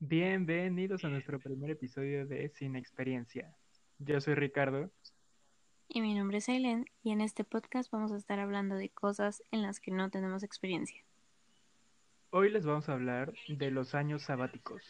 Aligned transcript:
Bienvenidos 0.00 1.04
a 1.04 1.08
nuestro 1.08 1.38
primer 1.38 1.70
episodio 1.70 2.26
de 2.26 2.48
Sin 2.48 2.74
Experiencia. 2.76 3.56
Yo 3.98 4.20
soy 4.20 4.34
Ricardo. 4.34 4.90
Y 5.88 6.02
mi 6.02 6.14
nombre 6.14 6.38
es 6.38 6.48
Aileen 6.48 6.86
y 7.02 7.12
en 7.12 7.20
este 7.20 7.44
podcast 7.44 7.90
vamos 7.90 8.12
a 8.12 8.16
estar 8.16 8.40
hablando 8.40 8.74
de 8.74 8.88
cosas 8.88 9.42
en 9.52 9.62
las 9.62 9.80
que 9.80 9.92
no 9.92 10.10
tenemos 10.10 10.42
experiencia. 10.42 11.00
Hoy 12.30 12.50
les 12.50 12.66
vamos 12.66 12.88
a 12.88 12.94
hablar 12.94 13.32
de 13.48 13.70
los 13.70 13.94
años 13.94 14.22
sabáticos. 14.22 14.82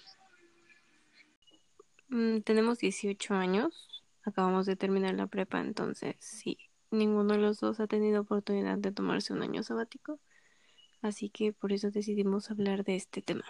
Mm, 2.09 2.39
tenemos 2.41 2.79
18 2.79 3.35
años, 3.35 4.03
acabamos 4.23 4.65
de 4.67 4.75
terminar 4.75 5.15
la 5.15 5.27
prepa, 5.27 5.61
entonces 5.61 6.17
sí, 6.19 6.59
ninguno 6.91 7.35
de 7.35 7.41
los 7.41 7.61
dos 7.61 7.79
ha 7.79 7.87
tenido 7.87 8.23
oportunidad 8.23 8.79
de 8.79 8.91
tomarse 8.91 9.35
un 9.35 9.43
año 9.43 9.63
sabático, 9.63 10.19
así 11.03 11.29
que 11.29 11.53
por 11.53 11.73
eso 11.73 11.91
decidimos 11.91 12.51
hablar 12.51 12.85
de 12.85 12.97
este 12.97 13.21
tema. 13.21 13.45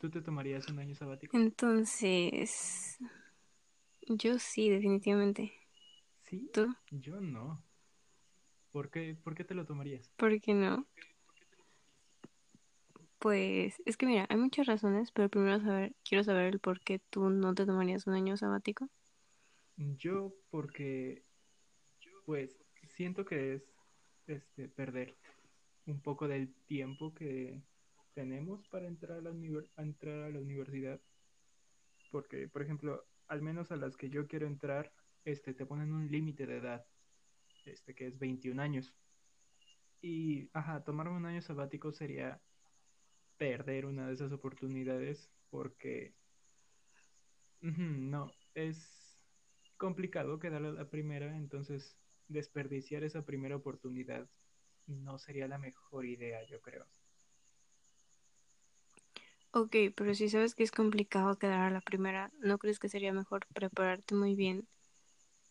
¿Tú 0.00 0.08
te 0.08 0.22
tomarías 0.22 0.66
un 0.68 0.78
año 0.78 0.94
sabático? 0.94 1.36
Entonces, 1.36 2.98
yo 4.08 4.38
sí, 4.38 4.70
definitivamente. 4.70 5.52
¿Sí? 6.22 6.48
¿Tú? 6.54 6.74
Yo 6.90 7.20
no. 7.20 7.62
¿Por 8.72 8.90
qué, 8.90 9.14
¿Por 9.22 9.34
qué 9.34 9.44
te 9.44 9.54
lo 9.54 9.66
tomarías? 9.66 10.08
¿Por 10.16 10.40
qué 10.40 10.54
no? 10.54 10.86
Pues 13.18 13.82
es 13.84 13.98
que 13.98 14.06
mira, 14.06 14.24
hay 14.30 14.38
muchas 14.38 14.66
razones, 14.66 15.12
pero 15.12 15.28
primero 15.28 15.60
saber, 15.60 15.94
quiero 16.02 16.24
saber 16.24 16.46
el 16.46 16.60
por 16.60 16.80
qué 16.80 17.00
tú 17.10 17.28
no 17.28 17.54
te 17.54 17.66
tomarías 17.66 18.06
un 18.06 18.14
año 18.14 18.38
sabático. 18.38 18.88
Yo 19.76 20.32
porque 20.48 21.24
pues 22.24 22.56
siento 22.88 23.26
que 23.26 23.56
es 23.56 23.62
este 24.26 24.68
perder 24.70 25.18
un 25.84 26.00
poco 26.00 26.26
del 26.26 26.54
tiempo 26.64 27.12
que 27.12 27.60
tenemos 28.14 28.68
para 28.68 28.86
entrar 28.86 29.18
a 29.18 29.20
la, 29.22 29.30
a 29.76 29.82
entrar 29.82 30.24
a 30.24 30.30
la 30.30 30.40
universidad. 30.40 31.00
Porque, 32.10 32.48
por 32.48 32.62
ejemplo, 32.62 33.06
al 33.28 33.42
menos 33.42 33.70
a 33.70 33.76
las 33.76 33.96
que 33.96 34.10
yo 34.10 34.26
quiero 34.26 34.46
entrar, 34.46 34.92
este, 35.24 35.54
te 35.54 35.66
ponen 35.66 35.92
un 35.92 36.10
límite 36.10 36.46
de 36.46 36.56
edad, 36.58 36.86
este, 37.64 37.94
que 37.94 38.06
es 38.06 38.18
21 38.18 38.60
años. 38.60 38.94
Y, 40.02 40.50
ajá, 40.52 40.82
tomarme 40.82 41.16
un 41.16 41.26
año 41.26 41.42
sabático 41.42 41.92
sería 41.92 42.40
perder 43.36 43.86
una 43.86 44.06
de 44.06 44.14
esas 44.14 44.32
oportunidades 44.32 45.32
porque, 45.50 46.14
no, 47.60 48.30
es 48.54 49.22
complicado 49.76 50.38
quedar 50.38 50.64
a 50.64 50.72
la 50.72 50.90
primera, 50.90 51.36
entonces 51.36 51.98
desperdiciar 52.28 53.02
esa 53.02 53.24
primera 53.24 53.56
oportunidad 53.56 54.28
no 54.86 55.18
sería 55.18 55.48
la 55.48 55.58
mejor 55.58 56.06
idea, 56.06 56.44
yo 56.44 56.60
creo. 56.60 56.86
Ok, 59.52 59.76
pero 59.96 60.14
si 60.14 60.28
sabes 60.28 60.54
que 60.54 60.62
es 60.62 60.70
complicado 60.70 61.36
quedar 61.38 61.60
a 61.60 61.70
la 61.70 61.80
primera, 61.80 62.30
¿no 62.40 62.58
crees 62.58 62.78
que 62.78 62.88
sería 62.88 63.12
mejor 63.12 63.46
prepararte 63.52 64.14
muy 64.14 64.34
bien 64.36 64.68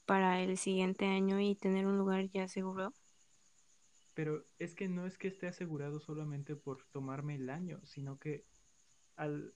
para 0.06 0.42
el 0.42 0.58
siguiente 0.58 1.06
año 1.06 1.40
y 1.42 1.56
tener 1.56 1.86
un 1.86 1.98
lugar 1.98 2.30
ya 2.30 2.48
seguro? 2.48 2.94
Pero 4.14 4.46
es 4.58 4.76
que 4.76 4.88
no 4.90 5.06
es 5.06 5.18
que 5.18 5.28
esté 5.28 5.48
asegurado 5.48 6.00
solamente 6.00 6.56
por 6.56 6.86
tomarme 6.92 7.36
el 7.36 7.50
año, 7.50 7.82
sino 7.86 8.20
que 8.20 8.46
al 9.16 9.54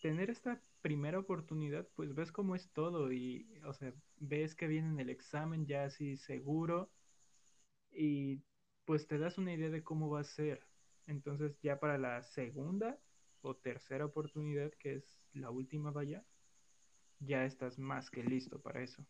tener 0.00 0.30
esta 0.30 0.62
primera 0.82 1.18
oportunidad, 1.18 1.88
pues 1.94 2.14
ves 2.14 2.32
cómo 2.32 2.54
es 2.54 2.70
todo 2.70 3.12
y, 3.12 3.46
o 3.64 3.72
sea, 3.72 3.92
ves 4.18 4.54
que 4.54 4.66
viene 4.66 5.02
el 5.02 5.10
examen 5.10 5.66
ya 5.66 5.84
así 5.84 6.16
seguro 6.16 6.90
y 7.92 8.42
pues 8.84 9.06
te 9.06 9.18
das 9.18 9.38
una 9.38 9.54
idea 9.54 9.70
de 9.70 9.82
cómo 9.82 10.10
va 10.10 10.20
a 10.20 10.24
ser. 10.24 10.66
Entonces 11.06 11.58
ya 11.62 11.80
para 11.80 11.98
la 11.98 12.22
segunda 12.22 12.98
o 13.44 13.54
tercera 13.54 14.06
oportunidad, 14.06 14.72
que 14.78 14.94
es 14.94 15.18
la 15.32 15.50
última 15.50 15.90
vaya, 15.90 16.24
ya 17.20 17.44
estás 17.44 17.78
más 17.78 18.10
que 18.10 18.22
listo 18.22 18.60
para 18.60 18.82
eso. 18.82 19.04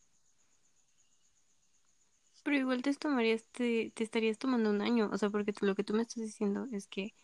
Pero 2.42 2.56
igual 2.58 2.82
te 2.82 2.92
tomarías, 2.94 3.44
te, 3.52 3.92
te 3.94 4.04
estarías 4.04 4.38
tomando 4.38 4.70
un 4.70 4.82
año, 4.82 5.08
o 5.10 5.16
sea, 5.16 5.30
porque 5.30 5.54
lo 5.60 5.74
que 5.74 5.84
tú 5.84 5.94
me 5.94 6.02
estás 6.02 6.22
diciendo 6.22 6.66
es 6.72 6.86
que 6.88 7.14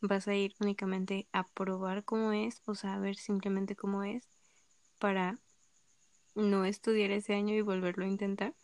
vas 0.00 0.28
a 0.28 0.34
ir 0.34 0.54
únicamente 0.60 1.26
a 1.32 1.44
probar 1.48 2.04
cómo 2.04 2.32
es, 2.32 2.62
o 2.66 2.74
sea, 2.74 2.94
a 2.94 3.00
ver 3.00 3.16
simplemente 3.16 3.74
cómo 3.74 4.04
es, 4.04 4.28
para 5.00 5.38
no 6.34 6.64
estudiar 6.64 7.10
ese 7.10 7.34
año 7.34 7.54
y 7.54 7.62
volverlo 7.62 8.04
a 8.04 8.08
intentar. 8.08 8.54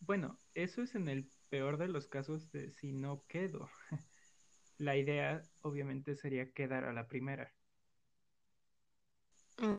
Bueno, 0.00 0.38
eso 0.54 0.82
es 0.82 0.94
en 0.94 1.08
el 1.08 1.30
peor 1.48 1.78
de 1.78 1.88
los 1.88 2.08
casos 2.08 2.50
de 2.50 2.72
si 2.72 2.92
no 2.92 3.24
quedo. 3.28 3.70
La 4.82 4.96
idea 4.96 5.40
obviamente 5.60 6.16
sería 6.16 6.50
quedar 6.50 6.84
a 6.86 6.92
la 6.92 7.06
primera. 7.06 7.52
Mm. 9.58 9.76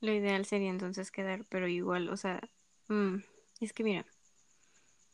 Lo 0.00 0.12
ideal 0.12 0.44
sería 0.44 0.70
entonces 0.70 1.10
quedar, 1.10 1.44
pero 1.48 1.66
igual, 1.66 2.08
o 2.08 2.16
sea, 2.16 2.40
mm, 2.86 3.16
es 3.60 3.72
que 3.72 3.82
mira, 3.82 4.06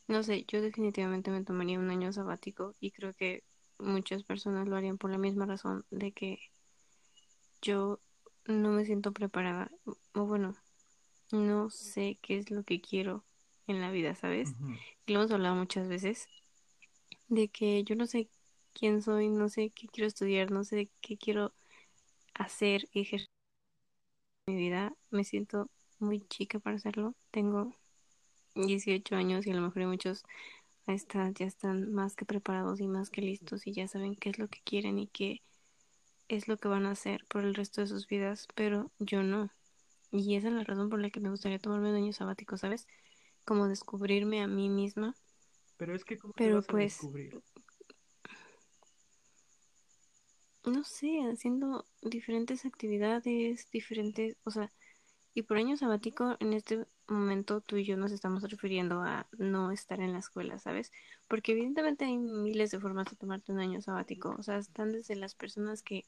no 0.06 0.22
sé, 0.22 0.44
yo 0.46 0.60
definitivamente 0.60 1.30
me 1.30 1.42
tomaría 1.42 1.78
un 1.78 1.88
año 1.88 2.12
sabático 2.12 2.74
y 2.78 2.90
creo 2.90 3.14
que 3.14 3.42
muchas 3.78 4.22
personas 4.22 4.68
lo 4.68 4.76
harían 4.76 4.98
por 4.98 5.10
la 5.10 5.16
misma 5.16 5.46
razón 5.46 5.86
de 5.90 6.12
que 6.12 6.40
yo 7.62 8.00
no 8.44 8.68
me 8.68 8.84
siento 8.84 9.12
preparada, 9.14 9.70
o 10.12 10.26
bueno, 10.26 10.54
no 11.32 11.70
sé 11.70 12.18
qué 12.20 12.36
es 12.36 12.50
lo 12.50 12.64
que 12.64 12.82
quiero 12.82 13.24
en 13.66 13.80
la 13.80 13.90
vida, 13.90 14.14
¿sabes? 14.14 14.54
Lo 15.06 15.20
hemos 15.20 15.30
hablado 15.30 15.54
muchas 15.54 15.88
veces 15.88 16.28
de 17.34 17.48
que 17.48 17.84
yo 17.84 17.96
no 17.96 18.06
sé 18.06 18.28
quién 18.72 19.02
soy, 19.02 19.28
no 19.28 19.48
sé 19.48 19.70
qué 19.70 19.88
quiero 19.88 20.08
estudiar, 20.08 20.50
no 20.50 20.64
sé 20.64 20.90
qué 21.00 21.16
quiero 21.16 21.54
hacer, 22.34 22.88
ejercer 22.92 23.28
mi 24.46 24.56
vida. 24.56 24.94
Me 25.10 25.24
siento 25.24 25.70
muy 25.98 26.20
chica 26.28 26.58
para 26.58 26.76
hacerlo. 26.76 27.14
Tengo 27.30 27.74
18 28.54 29.16
años 29.16 29.46
y 29.46 29.50
a 29.50 29.54
lo 29.54 29.62
mejor 29.62 29.86
muchos 29.86 30.24
ya 30.86 31.46
están 31.46 31.92
más 31.92 32.14
que 32.14 32.24
preparados 32.26 32.80
y 32.80 32.88
más 32.88 33.10
que 33.10 33.22
listos 33.22 33.66
y 33.66 33.72
ya 33.72 33.88
saben 33.88 34.16
qué 34.16 34.30
es 34.30 34.38
lo 34.38 34.48
que 34.48 34.60
quieren 34.64 34.98
y 34.98 35.06
qué 35.06 35.42
es 36.28 36.48
lo 36.48 36.56
que 36.56 36.68
van 36.68 36.86
a 36.86 36.92
hacer 36.92 37.24
por 37.28 37.44
el 37.44 37.54
resto 37.54 37.80
de 37.80 37.86
sus 37.86 38.06
vidas, 38.06 38.48
pero 38.54 38.90
yo 38.98 39.22
no. 39.22 39.50
Y 40.12 40.36
esa 40.36 40.48
es 40.48 40.54
la 40.54 40.64
razón 40.64 40.90
por 40.90 41.00
la 41.00 41.10
que 41.10 41.20
me 41.20 41.30
gustaría 41.30 41.58
tomarme 41.58 41.90
un 41.90 41.96
año 41.96 42.12
sabático, 42.12 42.56
¿sabes? 42.56 42.86
Como 43.44 43.68
descubrirme 43.68 44.42
a 44.42 44.46
mí 44.46 44.68
misma 44.68 45.14
pero 45.76 45.94
es 45.94 46.04
que, 46.04 46.18
¿cómo 46.18 46.34
Pero 46.36 46.56
vas 46.56 46.68
a 46.68 46.72
pues, 46.72 46.92
descubrir? 46.94 47.42
No 50.64 50.82
sé, 50.84 51.20
haciendo 51.30 51.84
diferentes 52.02 52.64
actividades, 52.64 53.70
diferentes, 53.70 54.36
o 54.44 54.50
sea, 54.50 54.70
y 55.34 55.42
por 55.42 55.56
año 55.56 55.76
sabático, 55.76 56.36
en 56.40 56.52
este 56.52 56.86
momento 57.08 57.60
tú 57.60 57.76
y 57.76 57.84
yo 57.84 57.96
nos 57.96 58.12
estamos 58.12 58.48
refiriendo 58.48 59.02
a 59.02 59.26
no 59.36 59.72
estar 59.72 60.00
en 60.00 60.12
la 60.12 60.20
escuela, 60.20 60.58
¿sabes? 60.58 60.92
Porque 61.28 61.52
evidentemente 61.52 62.04
hay 62.04 62.16
miles 62.16 62.70
de 62.70 62.80
formas 62.80 63.10
de 63.10 63.16
tomarte 63.16 63.52
un 63.52 63.58
año 63.58 63.82
sabático, 63.82 64.34
o 64.38 64.42
sea, 64.42 64.58
están 64.58 64.92
desde 64.92 65.16
las 65.16 65.34
personas 65.34 65.82
que 65.82 66.04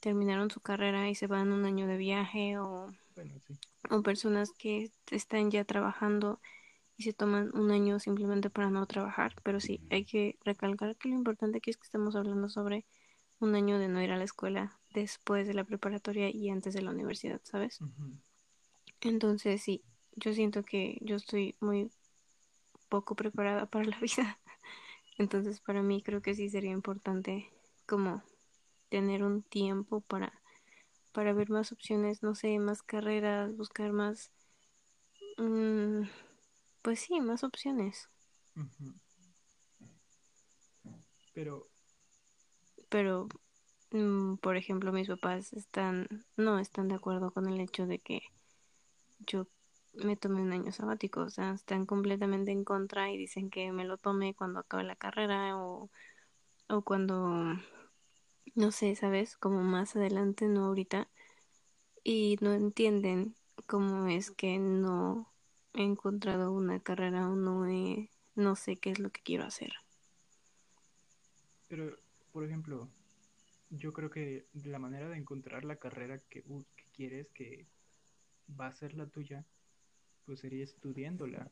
terminaron 0.00 0.50
su 0.50 0.60
carrera 0.60 1.08
y 1.08 1.14
se 1.14 1.26
van 1.26 1.52
un 1.52 1.64
año 1.64 1.86
de 1.86 1.96
viaje 1.96 2.58
o, 2.58 2.92
o 3.88 4.02
personas 4.02 4.50
que 4.50 4.90
están 5.10 5.50
ya 5.50 5.64
trabajando 5.64 6.40
y 6.96 7.02
se 7.02 7.12
toman 7.12 7.50
un 7.54 7.70
año 7.70 7.98
simplemente 7.98 8.50
para 8.50 8.70
no 8.70 8.86
trabajar, 8.86 9.34
pero 9.42 9.60
sí, 9.60 9.80
hay 9.90 10.04
que 10.04 10.38
recalcar 10.44 10.96
que 10.96 11.08
lo 11.08 11.14
importante 11.14 11.58
aquí 11.58 11.70
es 11.70 11.76
que 11.76 11.84
estamos 11.84 12.16
hablando 12.16 12.48
sobre 12.48 12.86
un 13.38 13.54
año 13.54 13.78
de 13.78 13.88
no 13.88 14.02
ir 14.02 14.12
a 14.12 14.16
la 14.16 14.24
escuela 14.24 14.78
después 14.94 15.46
de 15.46 15.54
la 15.54 15.64
preparatoria 15.64 16.30
y 16.30 16.48
antes 16.48 16.72
de 16.74 16.82
la 16.82 16.90
universidad, 16.90 17.40
¿sabes? 17.44 17.80
Entonces 19.02 19.62
sí, 19.62 19.84
yo 20.16 20.32
siento 20.32 20.62
que 20.62 20.98
yo 21.02 21.16
estoy 21.16 21.54
muy 21.60 21.90
poco 22.88 23.14
preparada 23.14 23.66
para 23.66 23.84
la 23.84 23.98
vida. 24.00 24.38
Entonces 25.18 25.60
para 25.60 25.82
mí 25.82 26.02
creo 26.02 26.22
que 26.22 26.34
sí 26.34 26.48
sería 26.48 26.72
importante 26.72 27.50
como 27.86 28.22
tener 28.88 29.22
un 29.22 29.42
tiempo 29.42 30.00
para 30.00 30.32
para 31.12 31.32
ver 31.32 31.48
más 31.48 31.72
opciones, 31.72 32.22
no 32.22 32.34
sé, 32.34 32.58
más 32.58 32.82
carreras, 32.82 33.56
buscar 33.56 33.90
más 33.92 34.32
mmm, 35.38 36.02
pues 36.86 37.00
sí, 37.00 37.20
más 37.20 37.42
opciones. 37.42 38.08
Pero... 41.34 41.66
Pero, 42.88 43.26
mm, 43.90 44.36
por 44.36 44.56
ejemplo, 44.56 44.92
mis 44.92 45.08
papás 45.08 45.52
están, 45.52 46.06
no 46.36 46.60
están 46.60 46.86
de 46.86 46.94
acuerdo 46.94 47.32
con 47.32 47.48
el 47.48 47.60
hecho 47.60 47.88
de 47.88 47.98
que 47.98 48.22
yo 49.18 49.48
me 49.94 50.16
tome 50.16 50.40
un 50.40 50.52
año 50.52 50.70
sabático, 50.70 51.22
o 51.22 51.28
sea, 51.28 51.54
están 51.54 51.86
completamente 51.86 52.52
en 52.52 52.62
contra 52.62 53.10
y 53.10 53.18
dicen 53.18 53.50
que 53.50 53.72
me 53.72 53.84
lo 53.84 53.98
tome 53.98 54.36
cuando 54.36 54.60
acabe 54.60 54.84
la 54.84 54.94
carrera 54.94 55.58
o, 55.58 55.90
o 56.68 56.82
cuando, 56.82 57.56
no 58.54 58.70
sé, 58.70 58.94
¿sabes? 58.94 59.36
Como 59.36 59.60
más 59.64 59.96
adelante, 59.96 60.46
no 60.46 60.66
ahorita. 60.66 61.08
Y 62.04 62.36
no 62.40 62.52
entienden 62.52 63.34
cómo 63.66 64.06
es 64.06 64.30
que 64.30 64.60
no 64.60 65.32
he 65.76 65.82
encontrado 65.82 66.52
una 66.52 66.80
carrera 66.80 67.28
o 67.28 67.36
no 67.36 67.66
he, 67.66 68.10
no 68.34 68.56
sé 68.56 68.76
qué 68.76 68.90
es 68.90 68.98
lo 68.98 69.10
que 69.10 69.20
quiero 69.22 69.44
hacer. 69.44 69.72
Pero, 71.68 71.96
por 72.32 72.44
ejemplo, 72.44 72.88
yo 73.70 73.92
creo 73.92 74.10
que 74.10 74.46
la 74.64 74.78
manera 74.78 75.08
de 75.08 75.16
encontrar 75.16 75.64
la 75.64 75.76
carrera 75.76 76.18
que, 76.18 76.42
que 76.42 76.84
quieres, 76.94 77.28
que 77.30 77.66
va 78.58 78.68
a 78.68 78.74
ser 78.74 78.94
la 78.94 79.06
tuya, 79.06 79.44
pues 80.24 80.40
sería 80.40 80.64
estudiándola. 80.64 81.50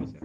O 0.00 0.06
sea, 0.06 0.20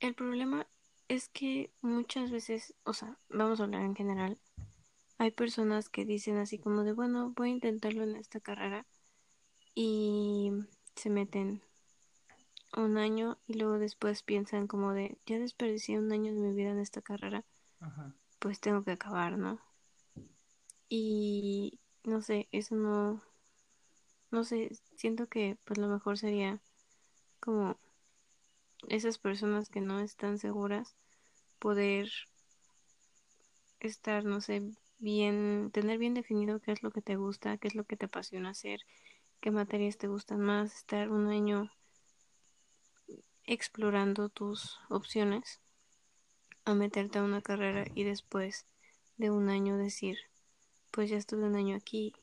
el 0.00 0.14
problema 0.14 0.66
es 1.08 1.28
que 1.28 1.72
muchas 1.82 2.30
veces, 2.30 2.74
o 2.84 2.94
sea, 2.94 3.18
vamos 3.28 3.60
a 3.60 3.64
hablar 3.64 3.82
en 3.82 3.94
general, 3.94 4.38
hay 5.20 5.32
personas 5.32 5.90
que 5.90 6.06
dicen 6.06 6.38
así 6.38 6.58
como 6.58 6.82
de, 6.82 6.94
bueno, 6.94 7.34
voy 7.36 7.50
a 7.50 7.52
intentarlo 7.52 8.04
en 8.04 8.16
esta 8.16 8.40
carrera 8.40 8.86
y 9.74 10.50
se 10.96 11.10
meten 11.10 11.60
un 12.74 12.96
año 12.96 13.36
y 13.46 13.58
luego 13.58 13.78
después 13.78 14.22
piensan 14.22 14.66
como 14.66 14.94
de, 14.94 15.18
ya 15.26 15.38
desperdicié 15.38 15.98
un 15.98 16.10
año 16.10 16.32
de 16.32 16.40
mi 16.40 16.54
vida 16.54 16.70
en 16.70 16.78
esta 16.78 17.02
carrera, 17.02 17.44
ajá. 17.80 18.16
pues 18.38 18.60
tengo 18.60 18.82
que 18.82 18.92
acabar, 18.92 19.36
¿no? 19.36 19.60
Y 20.88 21.80
no 22.04 22.22
sé, 22.22 22.48
eso 22.50 22.74
no, 22.74 23.22
no 24.30 24.42
sé, 24.42 24.70
siento 24.96 25.28
que 25.28 25.58
pues 25.66 25.78
lo 25.78 25.88
mejor 25.88 26.16
sería 26.16 26.62
como 27.40 27.78
esas 28.88 29.18
personas 29.18 29.68
que 29.68 29.82
no 29.82 30.00
están 30.00 30.38
seguras 30.38 30.96
poder 31.58 32.10
estar, 33.80 34.24
no 34.24 34.40
sé, 34.40 34.62
bien, 35.00 35.70
tener 35.72 35.98
bien 35.98 36.14
definido 36.14 36.60
qué 36.60 36.72
es 36.72 36.82
lo 36.82 36.90
que 36.90 37.02
te 37.02 37.16
gusta, 37.16 37.58
qué 37.58 37.68
es 37.68 37.74
lo 37.74 37.84
que 37.84 37.96
te 37.96 38.06
apasiona 38.06 38.50
hacer, 38.50 38.80
qué 39.40 39.50
materias 39.50 39.98
te 39.98 40.06
gustan 40.06 40.40
más, 40.40 40.74
estar 40.74 41.10
un 41.10 41.28
año 41.28 41.70
explorando 43.44 44.28
tus 44.28 44.78
opciones 44.88 45.60
a 46.64 46.74
meterte 46.74 47.18
a 47.18 47.24
una 47.24 47.40
carrera 47.40 47.86
y 47.94 48.04
después 48.04 48.66
de 49.16 49.30
un 49.30 49.48
año 49.48 49.76
decir, 49.76 50.18
pues 50.90 51.10
ya 51.10 51.16
estuve 51.16 51.44
un 51.44 51.56
año 51.56 51.74
aquí, 51.74 52.14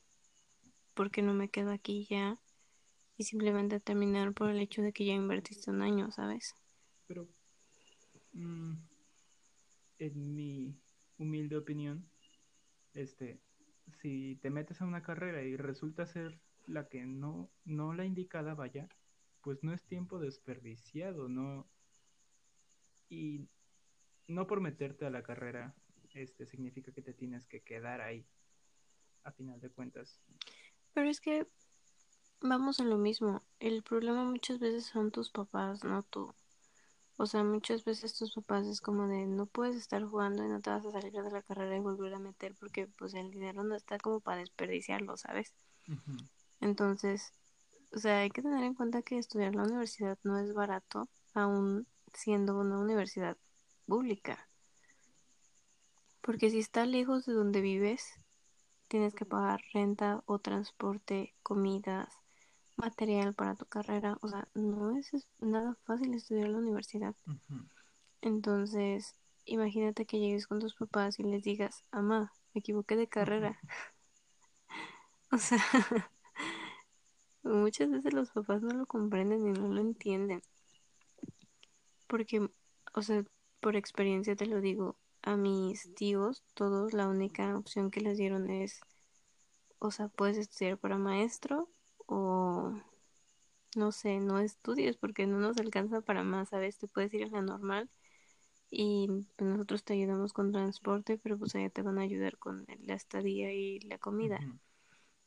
¿por 0.94 1.10
qué 1.10 1.22
no 1.22 1.34
me 1.34 1.48
quedo 1.48 1.70
aquí 1.70 2.06
ya? 2.08 2.38
Y 3.16 3.24
simplemente 3.24 3.80
terminar 3.80 4.32
por 4.32 4.50
el 4.50 4.60
hecho 4.60 4.80
de 4.80 4.92
que 4.92 5.04
ya 5.04 5.12
invertiste 5.12 5.70
un 5.70 5.82
año, 5.82 6.12
¿sabes? 6.12 6.54
Pero, 7.08 7.28
mmm, 8.32 8.74
en 9.98 10.34
mi 10.34 10.74
humilde 11.18 11.56
opinión, 11.56 12.08
este, 12.94 13.40
si 14.00 14.36
te 14.36 14.50
metes 14.50 14.80
a 14.80 14.86
una 14.86 15.02
carrera 15.02 15.42
y 15.42 15.56
resulta 15.56 16.06
ser 16.06 16.40
la 16.66 16.88
que 16.88 17.06
no, 17.06 17.50
no 17.64 17.94
la 17.94 18.04
indicada, 18.04 18.54
vaya, 18.54 18.88
pues 19.42 19.62
no 19.62 19.72
es 19.72 19.82
tiempo 19.84 20.18
desperdiciado, 20.18 21.28
no. 21.28 21.66
Y 23.08 23.48
no 24.26 24.46
por 24.46 24.60
meterte 24.60 25.06
a 25.06 25.10
la 25.10 25.22
carrera, 25.22 25.74
este 26.12 26.46
significa 26.46 26.92
que 26.92 27.02
te 27.02 27.14
tienes 27.14 27.46
que 27.46 27.62
quedar 27.62 28.00
ahí, 28.00 28.26
a 29.24 29.32
final 29.32 29.60
de 29.60 29.70
cuentas. 29.70 30.20
Pero 30.92 31.08
es 31.08 31.20
que 31.20 31.46
vamos 32.40 32.80
a 32.80 32.84
lo 32.84 32.98
mismo. 32.98 33.42
El 33.58 33.82
problema 33.82 34.24
muchas 34.24 34.58
veces 34.58 34.84
son 34.86 35.10
tus 35.10 35.30
papás, 35.30 35.84
no 35.84 36.02
tú. 36.02 36.34
O 37.20 37.26
sea, 37.26 37.42
muchas 37.42 37.84
veces 37.84 38.14
tus 38.14 38.32
papás 38.32 38.64
es 38.68 38.80
como 38.80 39.08
de 39.08 39.26
no 39.26 39.46
puedes 39.46 39.74
estar 39.74 40.04
jugando 40.04 40.44
y 40.44 40.48
no 40.48 40.60
te 40.60 40.70
vas 40.70 40.86
a 40.86 40.92
salir 40.92 41.12
de 41.12 41.30
la 41.32 41.42
carrera 41.42 41.76
y 41.76 41.80
volver 41.80 42.14
a 42.14 42.20
meter 42.20 42.54
porque 42.54 42.86
pues 42.86 43.12
el 43.14 43.32
dinero 43.32 43.64
no 43.64 43.74
está 43.74 43.98
como 43.98 44.20
para 44.20 44.38
desperdiciarlo, 44.38 45.16
¿sabes? 45.16 45.52
Ujú. 45.88 46.16
Entonces, 46.60 47.32
o 47.92 47.98
sea, 47.98 48.20
hay 48.20 48.30
que 48.30 48.40
tener 48.40 48.62
en 48.62 48.74
cuenta 48.74 49.02
que 49.02 49.18
estudiar 49.18 49.56
la 49.56 49.64
universidad 49.64 50.16
no 50.22 50.38
es 50.38 50.54
barato, 50.54 51.08
aún 51.34 51.88
siendo 52.14 52.56
una 52.56 52.78
universidad 52.78 53.36
pública. 53.86 54.48
Porque 56.20 56.50
si 56.50 56.60
está 56.60 56.86
lejos 56.86 57.26
de 57.26 57.32
donde 57.32 57.60
vives, 57.60 58.12
tienes 58.86 59.16
que 59.16 59.24
pagar 59.24 59.60
renta 59.72 60.22
o 60.26 60.38
transporte, 60.38 61.34
comidas, 61.42 62.17
material 62.78 63.34
para 63.34 63.54
tu 63.54 63.66
carrera. 63.66 64.16
O 64.22 64.28
sea, 64.28 64.48
no 64.54 64.96
es 64.96 65.10
nada 65.40 65.76
fácil 65.84 66.14
estudiar 66.14 66.48
la 66.48 66.58
universidad. 66.58 67.14
Entonces, 68.22 69.14
imagínate 69.44 70.06
que 70.06 70.18
llegues 70.18 70.46
con 70.46 70.60
tus 70.60 70.74
papás 70.74 71.18
y 71.18 71.24
les 71.24 71.42
digas, 71.42 71.84
mamá, 71.92 72.32
me 72.54 72.60
equivoqué 72.60 72.96
de 72.96 73.08
carrera. 73.08 73.58
O 75.30 75.36
sea, 75.36 75.62
muchas 77.42 77.90
veces 77.90 78.14
los 78.14 78.30
papás 78.30 78.62
no 78.62 78.70
lo 78.70 78.86
comprenden 78.86 79.46
y 79.46 79.52
no 79.52 79.68
lo 79.68 79.82
entienden. 79.82 80.40
Porque, 82.06 82.48
o 82.94 83.02
sea, 83.02 83.26
por 83.60 83.76
experiencia 83.76 84.36
te 84.36 84.46
lo 84.46 84.62
digo, 84.62 84.96
a 85.20 85.36
mis 85.36 85.94
tíos, 85.94 86.42
todos 86.54 86.94
la 86.94 87.08
única 87.08 87.58
opción 87.58 87.90
que 87.90 88.00
les 88.00 88.16
dieron 88.16 88.48
es, 88.48 88.80
o 89.78 89.90
sea, 89.90 90.08
puedes 90.08 90.38
estudiar 90.38 90.78
para 90.78 90.96
maestro 90.96 91.68
o 92.08 92.72
no 93.76 93.92
sé, 93.92 94.18
no 94.20 94.40
estudies 94.40 94.96
porque 94.96 95.26
no 95.26 95.38
nos 95.38 95.58
alcanza 95.58 96.00
para 96.00 96.24
más, 96.24 96.48
¿sabes? 96.50 96.78
Te 96.78 96.88
puedes 96.88 97.12
ir 97.14 97.24
a 97.24 97.28
la 97.28 97.42
normal 97.42 97.88
y 98.70 99.08
pues, 99.36 99.50
nosotros 99.50 99.84
te 99.84 99.94
ayudamos 99.94 100.32
con 100.32 100.52
transporte, 100.52 101.18
pero 101.18 101.38
pues 101.38 101.54
allá 101.54 101.70
te 101.70 101.82
van 101.82 101.98
a 101.98 102.02
ayudar 102.02 102.38
con 102.38 102.66
la 102.84 102.94
estadía 102.94 103.52
y 103.52 103.80
la 103.80 103.98
comida. 103.98 104.40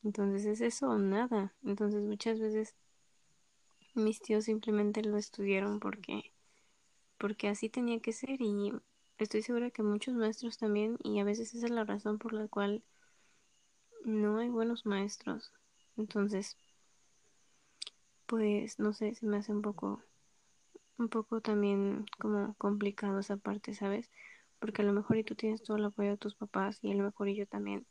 Entonces 0.03 0.45
es 0.45 0.61
eso 0.61 0.89
o 0.89 0.97
nada. 0.97 1.53
Entonces 1.63 2.01
muchas 2.03 2.39
veces 2.39 2.75
mis 3.93 4.21
tíos 4.21 4.45
simplemente 4.45 5.03
lo 5.03 5.17
estudiaron 5.17 5.79
porque 5.79 6.33
porque 7.17 7.47
así 7.47 7.69
tenía 7.69 7.99
que 7.99 8.13
ser 8.13 8.41
y 8.41 8.73
estoy 9.19 9.43
segura 9.43 9.69
que 9.69 9.83
muchos 9.83 10.15
maestros 10.15 10.57
también 10.57 10.97
y 11.03 11.19
a 11.19 11.23
veces 11.23 11.53
esa 11.53 11.67
es 11.67 11.71
la 11.71 11.83
razón 11.83 12.17
por 12.17 12.33
la 12.33 12.47
cual 12.47 12.83
no 14.03 14.39
hay 14.39 14.49
buenos 14.49 14.87
maestros. 14.87 15.51
Entonces, 15.97 16.57
pues 18.31 18.79
no 18.79 18.93
sé, 18.93 19.15
se 19.15 19.27
me 19.27 19.37
hace 19.37 19.51
un 19.53 19.61
poco 19.61 20.01
un 20.97 21.09
poco 21.09 21.41
también 21.41 22.05
como 22.19 22.55
complicado 22.55 23.19
esa 23.19 23.37
parte, 23.37 23.73
¿sabes? 23.73 24.09
Porque 24.59 24.81
a 24.83 24.85
lo 24.85 24.93
mejor 24.93 25.17
y 25.17 25.23
tú 25.25 25.35
tienes 25.35 25.63
todo 25.63 25.77
el 25.77 25.85
apoyo 25.85 26.11
de 26.11 26.17
tus 26.17 26.35
papás 26.35 26.79
y 26.83 26.91
a 26.91 26.95
lo 26.95 27.03
mejor 27.03 27.29
y 27.29 27.35
yo 27.35 27.47
también 27.47 27.85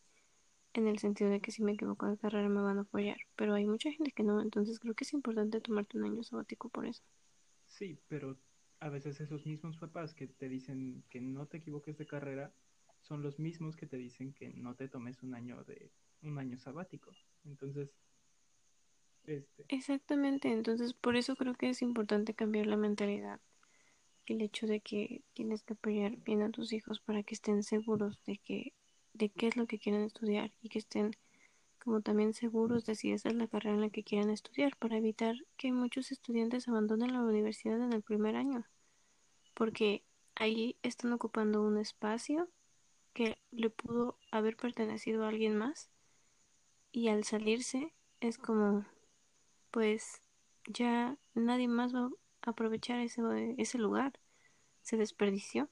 en 0.74 0.88
el 0.88 0.98
sentido 0.98 1.30
de 1.30 1.40
que 1.40 1.52
si 1.52 1.62
me 1.64 1.72
equivoco 1.72 2.06
de 2.08 2.18
carrera 2.18 2.48
me 2.48 2.62
van 2.62 2.78
a 2.78 2.82
apoyar, 2.82 3.18
pero 3.36 3.54
hay 3.54 3.66
mucha 3.66 3.92
gente 3.92 4.12
que 4.12 4.24
no, 4.24 4.40
entonces 4.42 4.80
creo 4.80 4.94
que 4.94 5.04
es 5.04 5.14
importante 5.14 5.60
tomarte 5.60 5.98
un 5.98 6.06
año 6.06 6.22
sabático 6.24 6.68
por 6.70 6.86
eso. 6.86 7.02
Sí, 7.66 7.98
pero 8.08 8.38
a 8.80 8.88
veces 8.90 9.20
esos 9.20 9.46
mismos 9.46 9.76
papás 9.78 10.14
que 10.14 10.26
te 10.26 10.48
dicen 10.48 11.04
que 11.08 11.20
no 11.20 11.46
te 11.46 11.58
equivoques 11.58 11.96
de 11.98 12.06
carrera 12.06 12.52
son 13.00 13.22
los 13.22 13.38
mismos 13.38 13.76
que 13.76 13.86
te 13.86 13.96
dicen 13.96 14.34
que 14.34 14.50
no 14.50 14.74
te 14.76 14.88
tomes 14.88 15.22
un 15.22 15.34
año 15.34 15.64
de 15.64 15.90
un 16.22 16.38
año 16.38 16.58
sabático. 16.58 17.12
Entonces, 17.44 17.94
este, 19.26 19.64
Exactamente, 19.68 20.50
entonces 20.52 20.94
por 20.94 21.16
eso 21.16 21.36
creo 21.36 21.54
que 21.54 21.70
es 21.70 21.82
importante 21.82 22.34
cambiar 22.34 22.66
la 22.66 22.76
mentalidad, 22.76 23.40
el 24.26 24.42
hecho 24.42 24.66
de 24.66 24.80
que 24.80 25.22
tienes 25.34 25.62
que 25.62 25.74
apoyar 25.74 26.16
bien 26.16 26.42
a 26.42 26.50
tus 26.50 26.72
hijos 26.72 27.00
para 27.00 27.22
que 27.22 27.34
estén 27.34 27.62
seguros 27.62 28.22
de 28.24 28.38
que 28.38 28.72
de 29.12 29.28
qué 29.28 29.48
es 29.48 29.56
lo 29.56 29.66
que 29.66 29.78
quieren 29.78 30.02
estudiar 30.02 30.52
y 30.62 30.68
que 30.68 30.78
estén 30.78 31.16
como 31.82 32.02
también 32.02 32.34
seguros 32.34 32.84
de 32.86 32.94
si 32.94 33.10
esa 33.12 33.30
es 33.30 33.34
la 33.34 33.48
carrera 33.48 33.74
en 33.74 33.80
la 33.80 33.90
que 33.90 34.04
quieren 34.04 34.30
estudiar 34.30 34.76
para 34.76 34.98
evitar 34.98 35.34
que 35.56 35.72
muchos 35.72 36.12
estudiantes 36.12 36.68
abandonen 36.68 37.12
la 37.12 37.22
universidad 37.22 37.80
en 37.82 37.92
el 37.92 38.02
primer 38.02 38.36
año, 38.36 38.66
porque 39.54 40.04
ahí 40.34 40.76
están 40.82 41.12
ocupando 41.12 41.62
un 41.62 41.78
espacio 41.78 42.48
que 43.12 43.38
le 43.50 43.70
pudo 43.70 44.18
haber 44.30 44.56
pertenecido 44.56 45.24
a 45.24 45.28
alguien 45.28 45.56
más 45.56 45.90
y 46.92 47.08
al 47.08 47.24
salirse 47.24 47.92
es 48.20 48.38
como 48.38 48.84
pues 49.70 50.22
ya 50.66 51.16
nadie 51.34 51.68
más 51.68 51.94
va 51.94 52.10
a 52.42 52.50
aprovechar 52.50 53.00
ese, 53.00 53.22
ese 53.58 53.78
lugar. 53.78 54.12
Se 54.82 54.96
desperdició. 54.96 55.68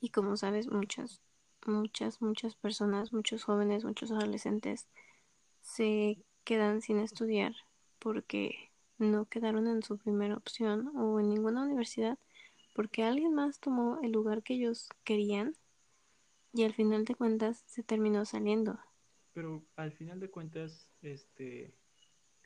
Y 0.00 0.10
como 0.10 0.36
sabes, 0.36 0.70
muchas, 0.70 1.20
muchas, 1.66 2.22
muchas 2.22 2.54
personas, 2.54 3.12
muchos 3.12 3.44
jóvenes, 3.44 3.84
muchos 3.84 4.10
adolescentes 4.10 4.86
se 5.60 6.18
quedan 6.44 6.80
sin 6.80 6.98
estudiar 6.98 7.54
porque 7.98 8.70
no 8.98 9.26
quedaron 9.26 9.66
en 9.66 9.82
su 9.82 9.98
primera 9.98 10.36
opción 10.36 10.90
o 10.96 11.20
en 11.20 11.28
ninguna 11.28 11.62
universidad 11.62 12.18
porque 12.74 13.02
alguien 13.02 13.34
más 13.34 13.58
tomó 13.58 13.98
el 14.02 14.12
lugar 14.12 14.42
que 14.42 14.54
ellos 14.54 14.88
querían 15.04 15.56
y 16.52 16.62
al 16.62 16.74
final 16.74 17.04
de 17.04 17.14
cuentas 17.16 17.64
se 17.66 17.82
terminó 17.82 18.24
saliendo. 18.24 18.78
pero 19.32 19.64
al 19.76 19.92
final 19.92 20.20
de 20.20 20.30
cuentas, 20.30 20.88
este, 21.02 21.74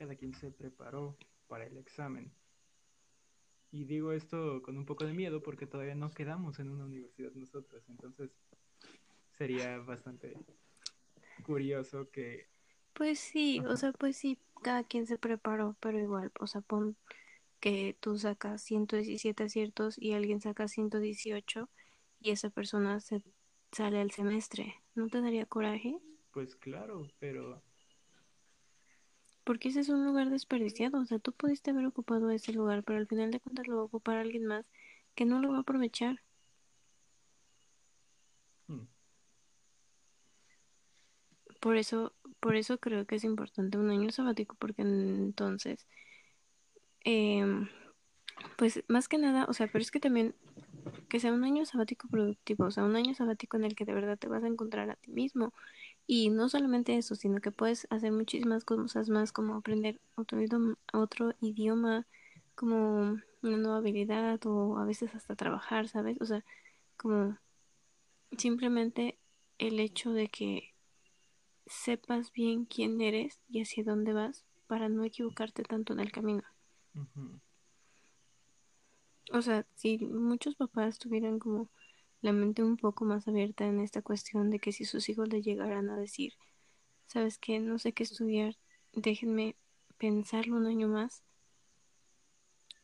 cada 0.02 0.16
quien 0.16 0.34
se 0.34 0.50
preparó 0.50 1.16
para 1.46 1.64
el 1.64 1.76
examen. 1.76 2.32
Y 3.70 3.84
digo 3.84 4.12
esto 4.12 4.60
con 4.62 4.76
un 4.76 4.84
poco 4.84 5.04
de 5.06 5.12
miedo 5.12 5.44
porque 5.44 5.64
todavía 5.64 5.94
no 5.94 6.10
quedamos 6.10 6.58
en 6.58 6.70
una 6.70 6.84
universidad 6.84 7.30
nosotros, 7.34 7.84
entonces 7.88 8.32
sería 9.38 9.78
bastante 9.78 10.34
curioso 11.44 12.10
que, 12.10 12.48
Pues 12.94 13.20
sí, 13.20 13.60
o 13.60 13.76
sea, 13.76 13.92
pues 13.92 14.16
sí, 14.16 14.38
cada 14.60 14.82
quien 14.82 15.06
se 15.06 15.18
preparó, 15.18 15.76
pero 15.78 16.00
igual, 16.00 16.32
o 16.40 16.48
sea, 16.48 16.62
pon, 16.62 16.96
que 17.60 17.96
tú 18.00 18.18
sacas 18.18 18.60
117 18.62 19.44
aciertos 19.44 19.96
y 19.98 20.14
alguien 20.14 20.40
saca 20.40 20.66
118 20.66 21.70
y 22.20 22.32
esa 22.32 22.50
persona 22.50 22.98
se 22.98 23.22
sale 23.70 24.00
al 24.00 24.10
semestre. 24.10 24.74
¿No 24.96 25.06
te 25.06 25.20
daría 25.20 25.46
coraje? 25.46 25.96
Pues 26.32 26.56
claro, 26.56 27.08
pero 27.20 27.62
Porque 29.44 29.68
ese 29.68 29.80
es 29.80 29.88
un 29.88 30.04
lugar 30.04 30.30
desperdiciado. 30.30 31.00
O 31.00 31.06
sea, 31.06 31.18
tú 31.20 31.32
pudiste 31.32 31.70
haber 31.70 31.86
ocupado 31.86 32.30
ese 32.30 32.52
lugar, 32.52 32.82
pero 32.84 32.98
al 32.98 33.06
final 33.06 33.30
de 33.30 33.40
cuentas 33.40 33.68
lo 33.68 33.76
va 33.76 33.82
a 33.82 33.84
ocupar 33.86 34.18
alguien 34.18 34.46
más 34.46 34.70
que 35.14 35.24
no 35.26 35.40
lo 35.40 35.50
va 35.52 35.58
a 35.58 35.60
aprovechar. 35.60 36.22
hmm, 38.68 38.84
Por 41.60 41.76
eso, 41.78 42.12
por 42.40 42.56
eso 42.56 42.78
creo 42.78 43.06
que 43.06 43.14
es 43.16 43.24
importante 43.24 43.78
un 43.78 43.90
año 43.90 44.10
sabático, 44.10 44.56
porque 44.58 44.82
entonces, 44.82 45.86
em, 47.04 47.68
pues 48.58 48.84
más 48.88 49.08
que 49.08 49.18
nada, 49.18 49.46
o 49.48 49.52
sea, 49.54 49.68
pero 49.68 49.82
es 49.82 49.90
que 49.90 50.00
también 50.00 50.34
que 51.08 51.20
sea 51.20 51.32
un 51.32 51.44
año 51.44 51.66
sabático 51.66 52.08
productivo, 52.08 52.66
o 52.66 52.70
sea, 52.72 52.84
un 52.84 52.96
año 52.96 53.14
sabático 53.14 53.56
en 53.58 53.64
el 53.64 53.76
que 53.76 53.84
de 53.86 53.94
verdad 53.94 54.18
te 54.18 54.28
vas 54.28 54.44
a 54.44 54.48
encontrar 54.48 54.90
a 54.90 54.96
ti 54.96 55.10
mismo. 55.12 55.54
Y 56.06 56.30
no 56.30 56.48
solamente 56.48 56.96
eso, 56.96 57.14
sino 57.14 57.40
que 57.40 57.52
puedes 57.52 57.86
hacer 57.90 58.12
muchísimas 58.12 58.64
cosas 58.64 59.08
más, 59.08 59.32
como 59.32 59.54
aprender 59.54 60.00
otro 60.16 60.42
idioma, 60.42 60.76
otro 60.92 61.32
idioma, 61.40 62.06
como 62.54 63.20
una 63.42 63.56
nueva 63.56 63.78
habilidad, 63.78 64.44
o 64.46 64.78
a 64.78 64.84
veces 64.84 65.14
hasta 65.14 65.36
trabajar, 65.36 65.88
¿sabes? 65.88 66.20
O 66.20 66.26
sea, 66.26 66.44
como 66.96 67.38
simplemente 68.36 69.18
el 69.58 69.80
hecho 69.80 70.12
de 70.12 70.28
que 70.28 70.74
sepas 71.66 72.32
bien 72.32 72.64
quién 72.64 73.00
eres 73.00 73.40
y 73.48 73.62
hacia 73.62 73.84
dónde 73.84 74.12
vas 74.12 74.44
para 74.66 74.88
no 74.88 75.04
equivocarte 75.04 75.62
tanto 75.62 75.92
en 75.92 76.00
el 76.00 76.12
camino. 76.12 76.42
O 79.32 79.40
sea, 79.40 79.66
si 79.74 79.98
muchos 79.98 80.56
papás 80.56 80.98
tuvieran 80.98 81.38
como 81.38 81.68
la 82.22 82.32
mente 82.32 82.62
un 82.62 82.76
poco 82.78 83.04
más 83.04 83.28
abierta 83.28 83.66
en 83.66 83.80
esta 83.80 84.02
cuestión 84.02 84.50
de 84.50 84.58
que 84.60 84.72
si 84.72 84.84
sus 84.86 85.08
hijos 85.08 85.28
le 85.28 85.42
llegaran 85.42 85.90
a 85.90 85.96
decir, 85.98 86.34
sabes 87.06 87.38
qué, 87.38 87.60
no 87.60 87.78
sé 87.78 87.92
qué 87.92 88.04
estudiar, 88.04 88.56
déjenme 88.94 89.56
pensarlo 89.98 90.56
un 90.56 90.66
año 90.66 90.88
más. 90.88 91.22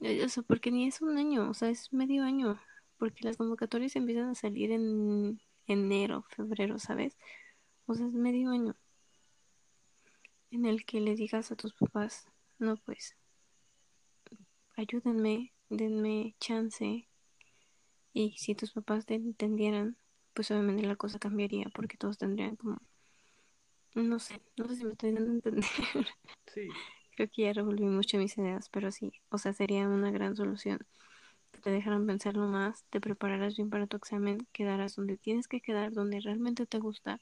Eh, 0.00 0.24
O 0.24 0.28
sea, 0.28 0.42
porque 0.42 0.70
ni 0.70 0.86
es 0.86 1.00
un 1.02 1.18
año, 1.18 1.50
o 1.50 1.54
sea, 1.54 1.70
es 1.70 1.92
medio 1.92 2.24
año, 2.24 2.60
porque 2.98 3.24
las 3.24 3.36
convocatorias 3.36 3.96
empiezan 3.96 4.30
a 4.30 4.34
salir 4.34 4.72
en 4.72 5.40
enero, 5.66 6.24
febrero, 6.28 6.78
¿sabes? 6.78 7.16
O 7.86 7.94
sea, 7.94 8.06
es 8.06 8.12
medio 8.14 8.50
año 8.50 8.76
en 10.50 10.66
el 10.66 10.84
que 10.84 11.00
le 11.00 11.14
digas 11.14 11.50
a 11.50 11.56
tus 11.56 11.72
papás, 11.74 12.26
no, 12.58 12.76
pues, 12.76 13.16
ayúdenme, 14.76 15.52
denme 15.68 16.34
chance. 16.40 17.07
Y 18.12 18.36
si 18.36 18.54
tus 18.54 18.72
papás 18.72 19.06
te 19.06 19.14
entendieran, 19.14 19.96
pues 20.34 20.50
obviamente 20.50 20.86
la 20.86 20.96
cosa 20.96 21.18
cambiaría 21.18 21.70
porque 21.74 21.96
todos 21.96 22.18
tendrían 22.18 22.56
como, 22.56 22.78
no 23.94 24.18
sé, 24.18 24.40
no 24.56 24.66
sé 24.68 24.76
si 24.76 24.84
me 24.84 24.92
estoy 24.92 25.12
dando 25.12 25.30
a 25.30 25.34
entender. 25.34 25.64
sí, 26.46 26.68
Creo 27.16 27.28
que 27.30 27.42
ya 27.42 27.52
revolví 27.52 27.84
mucho 27.84 28.16
mis 28.18 28.38
ideas, 28.38 28.68
pero 28.70 28.90
sí, 28.92 29.12
o 29.30 29.38
sea, 29.38 29.52
sería 29.52 29.88
una 29.88 30.10
gran 30.10 30.36
solución. 30.36 30.78
Que 31.52 31.60
te 31.60 31.70
dejaran 31.70 32.06
pensarlo 32.06 32.46
más, 32.48 32.84
te 32.90 33.00
prepararas 33.00 33.56
bien 33.56 33.70
para 33.70 33.86
tu 33.86 33.96
examen, 33.98 34.46
quedaras 34.52 34.96
donde 34.96 35.16
tienes 35.18 35.48
que 35.48 35.60
quedar, 35.60 35.92
donde 35.92 36.20
realmente 36.20 36.66
te 36.66 36.78
gusta 36.78 37.20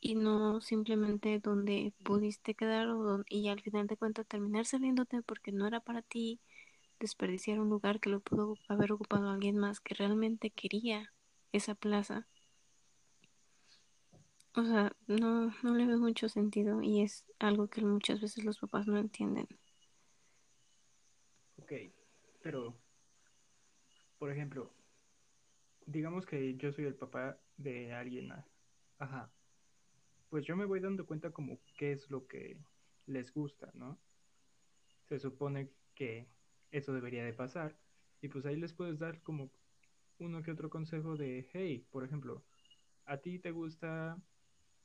y 0.00 0.14
no 0.14 0.60
simplemente 0.60 1.40
donde 1.40 1.92
pudiste 2.04 2.54
quedar 2.54 2.88
o 2.88 3.02
don- 3.02 3.24
y 3.28 3.48
al 3.48 3.60
final 3.60 3.86
de 3.86 3.96
cuentas 3.96 4.26
terminar 4.26 4.66
saliéndote 4.66 5.22
porque 5.22 5.50
no 5.52 5.66
era 5.66 5.80
para 5.80 6.02
ti, 6.02 6.40
desperdiciar 7.00 7.60
un 7.60 7.68
lugar 7.68 8.00
que 8.00 8.10
lo 8.10 8.20
pudo 8.20 8.56
haber 8.68 8.92
ocupado 8.92 9.30
alguien 9.30 9.56
más 9.58 9.80
que 9.80 9.94
realmente 9.94 10.50
quería 10.50 11.12
esa 11.52 11.74
plaza. 11.74 12.26
O 14.56 14.64
sea, 14.64 14.92
no, 15.06 15.52
no 15.62 15.74
le 15.74 15.86
veo 15.86 15.98
mucho 15.98 16.28
sentido 16.28 16.82
y 16.82 17.02
es 17.02 17.24
algo 17.38 17.68
que 17.68 17.82
muchas 17.82 18.20
veces 18.20 18.44
los 18.44 18.58
papás 18.58 18.86
no 18.86 18.98
entienden. 18.98 19.46
ok, 21.64 21.72
pero, 22.42 22.74
por 24.18 24.30
ejemplo, 24.30 24.72
digamos 25.86 26.26
que 26.26 26.56
yo 26.56 26.72
soy 26.72 26.84
el 26.84 26.94
papá 26.94 27.38
de 27.56 27.92
alguien, 27.92 28.32
ajá, 28.98 29.30
pues 30.28 30.44
yo 30.44 30.56
me 30.56 30.64
voy 30.66 30.80
dando 30.80 31.06
cuenta 31.06 31.30
como 31.30 31.58
qué 31.76 31.92
es 31.92 32.10
lo 32.10 32.26
que 32.26 32.58
les 33.06 33.32
gusta, 33.32 33.70
¿no? 33.74 33.98
Se 35.08 35.18
supone 35.18 35.70
que 35.94 36.28
eso 36.74 36.92
debería 36.92 37.24
de 37.24 37.32
pasar 37.32 37.78
y 38.20 38.28
pues 38.28 38.44
ahí 38.46 38.56
les 38.56 38.72
puedes 38.72 38.98
dar 38.98 39.22
como 39.22 39.50
uno 40.18 40.42
que 40.42 40.50
otro 40.50 40.70
consejo 40.70 41.16
de, 41.16 41.46
hey, 41.52 41.86
por 41.90 42.04
ejemplo, 42.04 42.42
a 43.04 43.18
ti 43.18 43.38
te 43.38 43.52
gusta, 43.52 44.20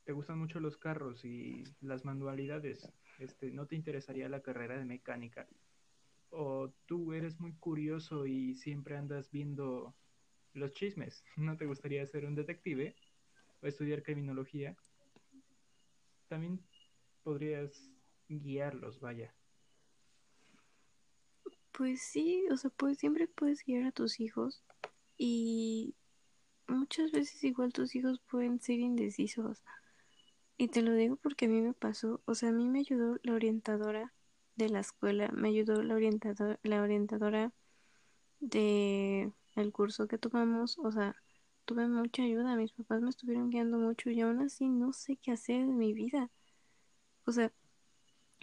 te 0.03 0.13
gustan 0.13 0.38
mucho 0.38 0.60
los 0.60 0.77
carros 0.77 1.25
y 1.25 1.63
las 1.81 2.05
manualidades, 2.05 2.91
este, 3.19 3.51
¿no 3.51 3.65
te 3.65 3.75
interesaría 3.75 4.29
la 4.29 4.41
carrera 4.41 4.77
de 4.77 4.86
mecánica? 4.86 5.48
O 6.29 6.72
tú 6.86 7.13
eres 7.13 7.39
muy 7.39 7.53
curioso 7.53 8.27
y 8.27 8.53
siempre 8.53 8.96
andas 8.96 9.31
viendo 9.31 9.96
los 10.53 10.74
chismes, 10.74 11.24
¿no 11.38 11.58
te 11.58 11.65
gustaría 11.65 12.05
ser 12.05 12.25
un 12.25 12.36
detective 12.36 12.96
o 13.62 13.67
estudiar 13.67 14.03
criminología? 14.03 14.75
También 16.27 16.60
podrías 17.24 17.91
guiarlos, 18.27 19.00
vaya. 19.00 19.38
Pues 21.79 22.01
sí, 22.01 22.43
o 22.51 22.57
sea, 22.57 22.69
pues 22.71 22.98
siempre 22.98 23.25
puedes 23.29 23.63
guiar 23.63 23.86
a 23.86 23.93
tus 23.93 24.19
hijos 24.19 24.62
y 25.17 25.95
muchas 26.67 27.13
veces 27.13 27.41
igual 27.45 27.71
tus 27.71 27.95
hijos 27.95 28.19
pueden 28.29 28.59
ser 28.59 28.79
indecisos. 28.79 29.63
Y 30.57 30.67
te 30.67 30.81
lo 30.81 30.93
digo 30.93 31.15
porque 31.15 31.45
a 31.45 31.48
mí 31.48 31.62
me 31.62 31.71
pasó, 31.71 32.21
o 32.25 32.36
sea, 32.36 32.50
a 32.50 32.51
mí 32.51 32.67
me 32.67 32.79
ayudó 32.79 33.17
la 33.24 33.31
orientadora 33.31 34.13
de 34.57 34.67
la 34.67 34.81
escuela, 34.81 35.29
me 35.31 35.48
ayudó 35.48 35.81
la 35.81 35.95
orientadora, 35.95 36.59
la 36.63 36.81
orientadora 36.81 37.53
de 38.41 39.31
el 39.55 39.71
curso 39.71 40.09
que 40.09 40.17
tomamos, 40.17 40.77
o 40.79 40.91
sea, 40.91 41.15
tuve 41.63 41.88
mucha 41.88 42.24
ayuda, 42.24 42.57
mis 42.57 42.74
papás 42.74 43.01
me 43.01 43.09
estuvieron 43.09 43.51
guiando 43.51 43.77
mucho 43.77 44.09
y 44.09 44.19
aún 44.19 44.41
así 44.41 44.67
no 44.67 44.91
sé 44.91 45.15
qué 45.15 45.31
hacer 45.31 45.62
en 45.62 45.77
mi 45.77 45.93
vida. 45.93 46.29
O 47.25 47.31
sea, 47.31 47.53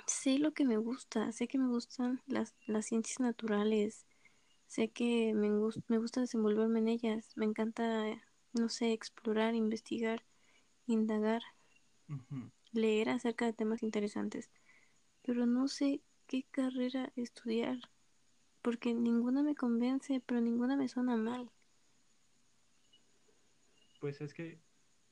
sé 0.07 0.39
lo 0.39 0.53
que 0.53 0.65
me 0.65 0.77
gusta, 0.77 1.33
sé 1.33 1.49
que 1.49 1.59
me 1.59 1.69
gustan 1.69 2.23
las, 2.27 2.55
las 2.67 2.87
ciencias 2.87 3.21
naturales, 3.21 4.07
sé 4.67 4.89
que 4.89 5.33
me, 5.35 5.51
me 5.89 5.99
gusta 5.99 6.21
desenvolverme 6.21 6.79
en 6.79 6.89
ellas, 6.89 7.33
me 7.37 7.45
encanta, 7.45 8.05
no 8.53 8.69
sé, 8.69 8.93
explorar, 8.93 9.55
investigar, 9.55 10.25
indagar, 10.87 11.43
leer 12.73 13.09
acerca 13.09 13.47
de 13.47 13.53
temas 13.53 13.83
interesantes, 13.83 14.51
pero 15.23 15.47
no 15.47 15.69
sé 15.69 16.01
qué 16.27 16.45
carrera 16.51 17.13
estudiar, 17.17 17.79
porque 18.63 18.95
ninguna 18.95 19.43
me 19.43 19.55
convence, 19.55 20.23
pero 20.25 20.41
ninguna 20.41 20.77
me 20.77 20.89
suena 20.89 21.17
mal. 21.17 21.51
Pues 24.01 24.21
es 24.21 24.35
que 24.35 24.61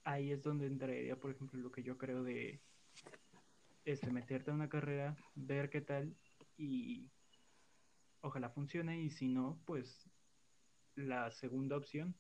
ahí 0.05 0.31
es 0.31 0.43
donde 0.43 0.67
entraría, 0.67 1.17
por 1.17 1.31
ejemplo, 1.31 1.59
lo 1.59 1.73
que 1.73 1.83
yo 1.83 1.99
creo 1.99 2.23
de 2.23 2.61
este, 3.85 4.11
meterte 4.11 4.51
a 4.51 4.55
una 4.55 4.69
carrera, 4.69 5.17
ver 5.35 5.71
qué 5.71 5.81
tal 5.81 6.17
y 6.57 7.11
ojalá 8.21 8.51
funcione 8.51 9.01
y 9.03 9.11
si 9.11 9.29
no, 9.29 9.61
pues 9.67 10.11
la 10.97 11.31
segunda 11.31 11.77
opción. 11.77 12.17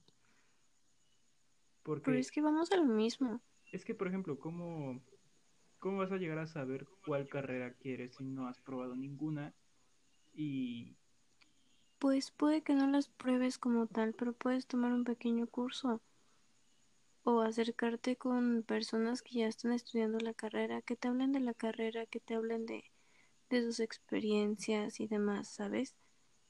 Pero 2.03 2.03
Porque 2.03 2.19
es 2.21 2.31
que 2.31 2.43
vamos 2.43 2.73
a 2.73 2.77
lo 2.77 2.85
mismo. 2.87 3.43
es 3.73 3.85
que, 3.85 3.95
por 3.95 4.09
ejemplo, 4.09 4.39
¿cómo, 4.39 5.03
cómo 5.79 5.99
vas 5.99 6.13
a 6.13 6.17
llegar 6.19 6.39
a 6.39 6.47
saber 6.47 6.87
cuál 7.05 7.29
carrera 7.29 7.75
quieres 7.75 8.15
si 8.17 8.25
no 8.25 8.49
has 8.49 8.61
probado 8.61 8.97
ninguna? 8.97 9.55
Y 10.35 10.97
Pues 11.99 12.31
puede 12.31 12.63
que 12.63 12.75
no 12.75 12.87
las 12.87 13.09
pruebes 13.09 13.59
como 13.59 13.89
tal, 13.89 14.15
pero 14.15 14.33
puedes 14.33 14.67
tomar 14.69 14.93
un 14.93 15.03
pequeño 15.05 15.47
curso 15.49 16.01
o 17.25 17.41
acercarte 17.43 18.17
con 18.17 18.63
personas 18.65 19.23
que 19.23 19.41
ya 19.41 19.49
están 19.49 19.73
estudiando 19.73 20.19
la 20.21 20.35
carrera, 20.35 20.83
que 20.83 20.97
te 20.97 21.09
hablen 21.09 21.33
de 21.33 21.41
la 21.41 21.55
carrera, 21.55 22.07
que 22.07 22.21
te 22.21 22.35
hablen 22.35 22.67
de, 22.67 22.85
de 23.51 23.63
sus 23.63 23.81
experiencias 23.81 25.01
y 25.01 25.07
demás, 25.09 25.49
¿sabes? 25.49 25.97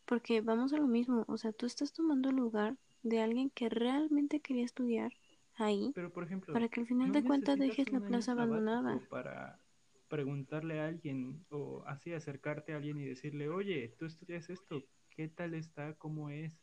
Porque 0.06 0.40
vamos 0.40 0.72
a 0.72 0.78
lo 0.78 0.86
mismo, 0.88 1.24
o 1.28 1.36
sea, 1.38 1.52
tú 1.52 1.66
estás 1.66 1.92
tomando 1.92 2.30
el 2.30 2.36
lugar 2.36 2.76
de 3.02 3.20
alguien 3.22 3.50
que 3.50 3.68
realmente 3.68 4.40
quería 4.40 4.64
estudiar 4.64 5.12
ahí 5.56 5.94
Pero, 5.94 6.12
por 6.12 6.24
ejemplo, 6.24 6.54
para 6.54 6.68
que 6.68 6.80
al 6.80 6.86
final 6.86 7.08
no 7.08 7.12
de 7.12 7.24
cuentas 7.24 7.58
dejes 7.58 7.92
la 7.92 8.00
plaza 8.00 8.32
abandonada. 8.32 9.00
para 9.08 9.60
preguntarle 10.08 10.80
a 10.80 10.86
alguien 10.86 11.46
o 11.50 11.82
así 11.86 12.12
acercarte 12.12 12.72
a 12.72 12.76
alguien 12.76 12.98
y 12.98 13.04
decirle, 13.06 13.48
oye, 13.48 13.94
tú 13.98 14.06
estudias 14.06 14.50
esto, 14.50 14.84
¿qué 15.10 15.28
tal 15.28 15.54
está? 15.54 15.94
¿Cómo 15.94 16.30
es? 16.30 16.54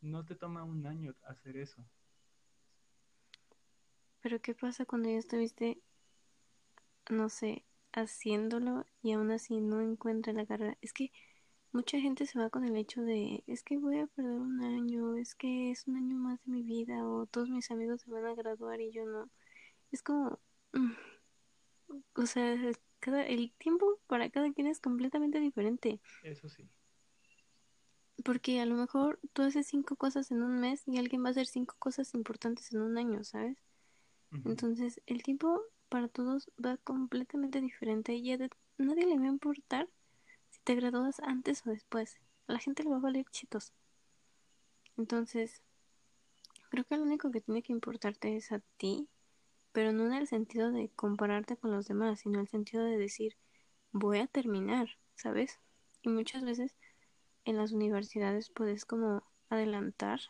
No 0.00 0.24
te 0.26 0.34
toma 0.36 0.64
un 0.64 0.86
año 0.86 1.14
hacer 1.22 1.56
eso. 1.58 1.84
Pero 4.26 4.40
¿qué 4.40 4.56
pasa 4.56 4.84
cuando 4.84 5.08
ya 5.08 5.18
estuviste, 5.18 5.80
no 7.08 7.28
sé, 7.28 7.64
haciéndolo 7.92 8.84
y 9.00 9.12
aún 9.12 9.30
así 9.30 9.60
no 9.60 9.80
encuentras 9.80 10.34
la 10.34 10.44
carrera? 10.44 10.76
Es 10.80 10.92
que 10.92 11.12
mucha 11.70 12.00
gente 12.00 12.26
se 12.26 12.36
va 12.36 12.50
con 12.50 12.64
el 12.64 12.74
hecho 12.74 13.02
de, 13.02 13.44
es 13.46 13.62
que 13.62 13.78
voy 13.78 14.00
a 14.00 14.08
perder 14.08 14.40
un 14.40 14.64
año, 14.64 15.14
es 15.14 15.36
que 15.36 15.70
es 15.70 15.86
un 15.86 15.94
año 15.94 16.16
más 16.16 16.44
de 16.44 16.50
mi 16.50 16.64
vida, 16.64 17.06
o 17.06 17.26
todos 17.26 17.50
mis 17.50 17.70
amigos 17.70 18.00
se 18.00 18.10
van 18.10 18.26
a 18.26 18.34
graduar 18.34 18.80
y 18.80 18.90
yo 18.90 19.06
no. 19.06 19.30
Es 19.92 20.02
como, 20.02 20.40
mm, 20.72 20.94
o 22.16 22.26
sea, 22.26 22.56
cada, 22.98 23.24
el 23.24 23.52
tiempo 23.52 24.00
para 24.08 24.28
cada 24.30 24.52
quien 24.52 24.66
es 24.66 24.80
completamente 24.80 25.38
diferente. 25.38 26.00
Eso 26.24 26.48
sí. 26.48 26.68
Porque 28.24 28.58
a 28.60 28.66
lo 28.66 28.74
mejor 28.74 29.20
tú 29.32 29.42
haces 29.42 29.68
cinco 29.68 29.94
cosas 29.94 30.32
en 30.32 30.42
un 30.42 30.58
mes 30.58 30.82
y 30.88 30.98
alguien 30.98 31.22
va 31.22 31.28
a 31.28 31.30
hacer 31.30 31.46
cinco 31.46 31.76
cosas 31.78 32.12
importantes 32.12 32.72
en 32.72 32.80
un 32.80 32.98
año, 32.98 33.22
¿sabes? 33.22 33.56
Entonces, 34.44 35.00
el 35.06 35.22
tiempo 35.22 35.62
para 35.88 36.08
todos 36.08 36.50
va 36.62 36.76
completamente 36.78 37.60
diferente 37.60 38.14
y 38.14 38.32
a 38.32 38.38
nadie 38.78 39.06
le 39.06 39.18
va 39.18 39.24
a 39.24 39.28
importar 39.28 39.88
si 40.50 40.60
te 40.60 40.74
gradúas 40.74 41.20
antes 41.20 41.66
o 41.66 41.70
después. 41.70 42.16
A 42.48 42.52
la 42.52 42.58
gente 42.58 42.82
le 42.82 42.90
va 42.90 42.96
a 42.96 43.00
valer 43.00 43.24
chitos. 43.30 43.72
Entonces, 44.96 45.62
creo 46.70 46.84
que 46.84 46.96
lo 46.96 47.04
único 47.04 47.30
que 47.30 47.40
tiene 47.40 47.62
que 47.62 47.72
importarte 47.72 48.36
es 48.36 48.52
a 48.52 48.60
ti, 48.76 49.08
pero 49.72 49.92
no 49.92 50.06
en 50.06 50.14
el 50.14 50.26
sentido 50.26 50.72
de 50.72 50.88
compararte 50.90 51.56
con 51.56 51.70
los 51.70 51.86
demás, 51.86 52.20
sino 52.20 52.34
en 52.34 52.42
el 52.42 52.48
sentido 52.48 52.84
de 52.84 52.96
decir, 52.96 53.36
voy 53.92 54.18
a 54.18 54.26
terminar, 54.26 54.88
¿sabes? 55.14 55.60
Y 56.02 56.08
muchas 56.08 56.44
veces 56.44 56.76
en 57.44 57.56
las 57.56 57.72
universidades 57.72 58.50
puedes 58.50 58.84
como 58.84 59.22
adelantar 59.48 60.20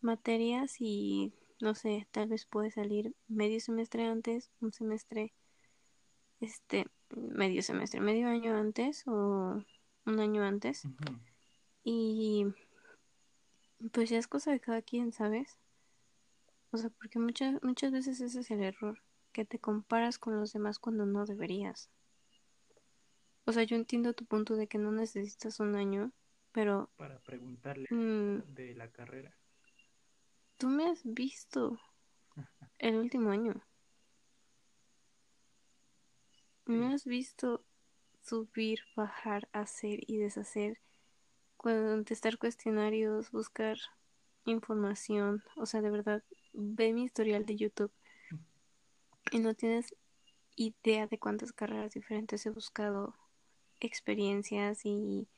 materias 0.00 0.76
y 0.80 1.32
no 1.60 1.74
sé, 1.74 2.06
tal 2.10 2.28
vez 2.28 2.46
puedes 2.46 2.74
salir 2.74 3.14
medio 3.28 3.60
semestre 3.60 4.04
antes, 4.04 4.50
un 4.60 4.72
semestre, 4.72 5.32
este, 6.40 6.86
medio 7.10 7.62
semestre, 7.62 8.00
medio 8.00 8.28
año 8.28 8.56
antes 8.56 9.04
o 9.06 9.62
un 10.04 10.20
año 10.20 10.42
antes. 10.42 10.86
Y 11.82 12.46
pues 13.92 14.10
ya 14.10 14.18
es 14.18 14.28
cosa 14.28 14.50
de 14.50 14.60
cada 14.60 14.82
quien, 14.82 15.12
¿sabes? 15.12 15.58
O 16.70 16.76
sea, 16.76 16.90
porque 16.90 17.18
muchas, 17.18 17.62
muchas 17.62 17.92
veces 17.92 18.20
ese 18.20 18.40
es 18.40 18.50
el 18.50 18.62
error, 18.62 19.02
que 19.32 19.44
te 19.44 19.58
comparas 19.58 20.18
con 20.18 20.38
los 20.38 20.52
demás 20.52 20.78
cuando 20.78 21.06
no 21.06 21.24
deberías. 21.24 21.90
O 23.44 23.52
sea, 23.52 23.62
yo 23.62 23.76
entiendo 23.76 24.12
tu 24.12 24.26
punto 24.26 24.56
de 24.56 24.66
que 24.66 24.78
no 24.78 24.90
necesitas 24.90 25.60
un 25.60 25.76
año, 25.76 26.12
pero 26.52 26.90
Para 26.96 27.20
preguntarle 27.20 27.86
mm, 27.90 28.54
de 28.54 28.74
la 28.74 28.90
carrera. 28.90 29.36
Tú 30.56 30.68
me 30.68 30.86
has 30.88 31.00
visto 31.04 31.78
el 32.78 32.96
último 32.96 33.30
año. 33.30 33.62
Me 36.64 36.92
has 36.92 37.04
visto 37.04 37.64
subir, 38.22 38.80
bajar, 38.96 39.48
hacer 39.52 40.00
y 40.06 40.16
deshacer, 40.16 40.80
contestar 41.56 42.38
cuestionarios, 42.38 43.30
buscar 43.30 43.78
información. 44.44 45.44
O 45.56 45.66
sea, 45.66 45.80
de 45.80 45.90
verdad, 45.90 46.24
ve 46.52 46.92
mi 46.92 47.04
historial 47.04 47.46
de 47.46 47.56
YouTube 47.56 47.92
y 49.30 49.38
no 49.38 49.54
tienes 49.54 49.94
idea 50.56 51.06
de 51.06 51.18
cuántas 51.18 51.52
carreras 51.52 51.92
diferentes 51.92 52.44
he 52.46 52.50
buscado, 52.50 53.14
experiencias 53.78 54.84
y 54.84 55.28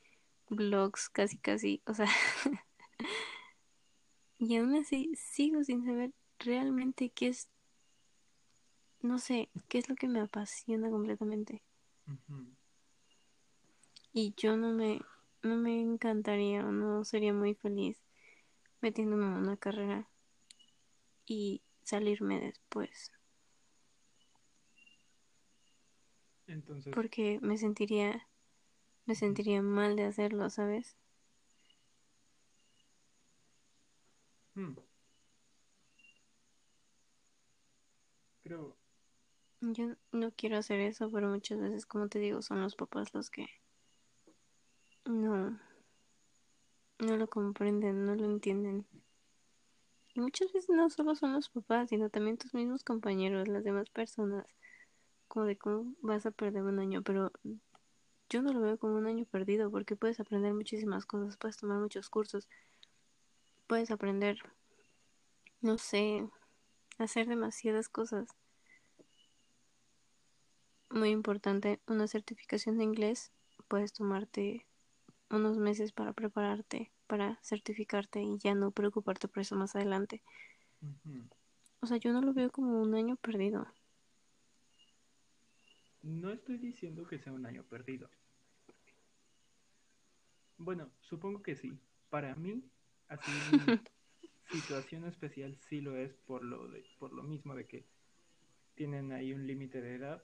blogs, 0.48 1.10
casi, 1.10 1.37
casi. 1.38 1.82
O 1.87 1.92
sea, 1.94 2.08
y 4.38 4.57
aún 4.57 4.75
así 4.76 5.12
sigo 5.16 5.64
sin 5.64 5.85
saber 5.85 6.12
realmente 6.38 7.11
qué 7.11 7.28
es, 7.28 7.49
no 9.00 9.18
sé, 9.18 9.50
qué 9.68 9.78
es 9.78 9.88
lo 9.88 9.97
que 9.97 10.09
me 10.09 10.21
apasiona 10.21 10.90
completamente. 10.90 11.62
Y 14.12 14.35
yo 14.37 14.57
no 14.57 14.73
me, 14.73 15.00
no 15.42 15.57
me 15.57 15.80
encantaría 15.80 16.64
o 16.64 16.72
no 16.72 17.05
sería 17.05 17.33
muy 17.33 17.55
feliz 17.55 18.01
metiéndome 18.81 19.27
en 19.27 19.33
una 19.33 19.57
carrera 19.57 20.09
y 21.27 21.62
salirme 21.83 22.40
después. 22.40 23.12
Entonces, 26.46 26.94
Porque 26.94 27.38
me 27.42 27.59
sentiría, 27.59 28.27
me 29.05 29.14
sentiría 29.14 29.61
mal 29.62 29.96
de 29.96 30.05
hacerlo, 30.05 30.48
¿sabes? 30.48 30.96
Hmm, 34.59 34.75
creo, 38.42 38.77
Yo 39.61 39.94
no 40.11 40.33
quiero 40.33 40.57
hacer 40.59 40.81
eso, 40.81 41.11
pero 41.12 41.29
muchas 41.29 41.61
veces, 41.61 41.87
como 41.87 42.09
te 42.09 42.18
digo, 42.18 42.42
son 42.42 42.61
los 42.61 42.75
papás 42.75 43.14
los 43.14 43.31
que 43.31 43.47
no, 45.07 45.59
no 47.01 47.16
lo 47.16 47.27
comprenden, 47.29 48.05
no 48.07 48.14
lo 48.14 48.25
entienden. 48.25 48.87
Y 50.14 50.21
muchas 50.21 50.53
veces 50.53 50.71
no 50.77 50.90
solo 50.90 51.14
son 51.14 51.33
los 51.33 51.49
papás, 51.49 51.88
sino 51.90 52.11
también 52.11 52.37
tus 52.38 52.53
mismos 52.55 52.85
compañeros, 52.85 53.49
las 53.49 53.64
demás 53.64 53.88
personas. 53.90 54.44
Como 55.29 55.47
de 55.47 55.59
cómo 55.59 55.94
vas 56.03 56.27
a 56.27 56.31
perder 56.31 56.64
un 56.64 56.79
año, 56.81 57.03
pero 57.03 57.33
yo 58.31 58.42
no 58.42 58.53
lo 58.53 58.61
veo 58.61 58.79
como 58.79 58.97
un 58.97 59.07
año 59.07 59.25
perdido 59.27 59.71
porque 59.71 59.97
puedes 59.97 60.21
aprender 60.21 60.55
muchísimas 60.55 61.07
cosas, 61.07 61.37
puedes 61.37 61.57
tomar 61.57 61.79
muchos 61.81 62.11
cursos, 62.11 62.49
puedes 63.68 63.92
aprender, 63.92 64.38
no 65.61 65.78
sé, 65.78 66.28
hacer 66.98 67.28
demasiadas 67.28 67.88
cosas. 67.88 68.28
Muy 70.90 71.11
importante, 71.11 71.78
una 71.87 72.09
certificación 72.09 72.78
de 72.78 72.85
inglés, 72.85 73.31
puedes 73.68 73.92
tomarte 73.92 74.66
unos 75.31 75.59
meses 75.59 75.92
para 75.92 76.14
prepararte, 76.14 76.90
para 77.07 77.38
certificarte 77.42 78.22
y 78.22 78.38
ya 78.38 78.54
no 78.54 78.70
preocuparte 78.70 79.28
por 79.28 79.42
eso 79.42 79.54
más 79.54 79.76
adelante. 79.76 80.22
O 81.81 81.87
sea, 81.87 81.98
yo 81.98 82.12
no 82.12 82.22
lo 82.22 82.33
veo 82.33 82.50
como 82.50 82.81
un 82.81 82.94
año 82.94 83.16
perdido. 83.16 83.66
No 86.02 86.31
estoy 86.31 86.57
diciendo 86.57 87.07
que 87.07 87.18
sea 87.18 87.33
un 87.33 87.44
año 87.44 87.64
perdido. 87.64 88.09
Bueno, 90.57 90.90
supongo 91.02 91.42
que 91.42 91.54
sí. 91.54 91.78
Para 92.09 92.35
mí, 92.35 92.64
así 93.09 93.33
situación 94.53 95.05
especial 95.05 95.57
sí 95.57 95.81
lo 95.81 95.97
es 95.97 96.14
por 96.27 96.42
lo 96.44 96.68
de, 96.68 96.85
por 96.99 97.12
lo 97.12 97.23
mismo 97.23 97.55
de 97.55 97.66
que 97.66 97.85
tienen 98.75 99.12
ahí 99.12 99.33
un 99.33 99.47
límite 99.47 99.81
de 99.81 99.97
edad, 99.97 100.23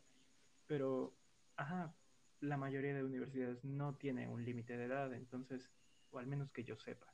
pero 0.66 1.12
ajá, 1.56 1.94
la 2.40 2.56
mayoría 2.56 2.94
de 2.94 3.04
universidades 3.04 3.64
no 3.64 3.96
tiene 3.96 4.28
un 4.28 4.44
límite 4.44 4.76
de 4.76 4.84
edad, 4.84 5.12
entonces, 5.12 5.70
o 6.10 6.18
al 6.18 6.26
menos 6.26 6.50
que 6.52 6.64
yo 6.64 6.76
sepa. 6.76 7.12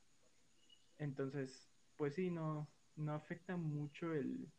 Entonces, 0.99 1.71
pues 1.97 2.15
sí, 2.15 2.31
no, 2.31 2.69
no 2.97 3.15
afecta 3.15 3.57
mucho 3.57 4.13
el, 4.13 4.53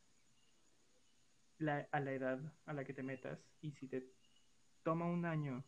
la, 1.59 1.87
a 1.91 1.99
la 1.99 2.13
edad 2.13 2.39
a 2.65 2.73
la 2.73 2.83
que 2.83 2.93
te 2.93 3.03
metas 3.03 3.39
y 3.61 3.71
si 3.71 3.87
te 3.87 4.03
toma 4.83 5.05
un 5.05 5.25
año 5.25 5.63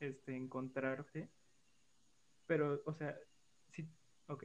este 0.00 0.34
encontrarte, 0.34 1.28
pero 2.46 2.82
o 2.86 2.94
sea, 2.94 3.16
si 3.68 3.86
ok, 4.28 4.44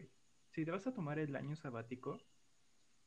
si 0.59 0.65
te 0.65 0.71
vas 0.71 0.85
a 0.87 0.93
tomar 0.93 1.19
el 1.19 1.37
año 1.37 1.55
sabático, 1.55 2.17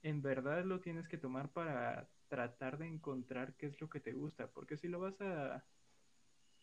en 0.03 0.23
verdad 0.23 0.65
lo 0.65 0.81
tienes 0.81 1.09
que 1.09 1.19
tomar 1.19 1.53
para 1.53 2.11
tratar 2.29 2.79
de 2.79 2.87
encontrar 2.89 3.57
qué 3.57 3.67
es 3.67 3.81
lo 3.81 3.91
que 3.91 4.01
te 4.01 4.15
gusta, 4.15 4.53
porque 4.53 4.77
si 4.79 4.89
lo 4.89 5.01
vas 5.01 5.21
a 5.21 5.69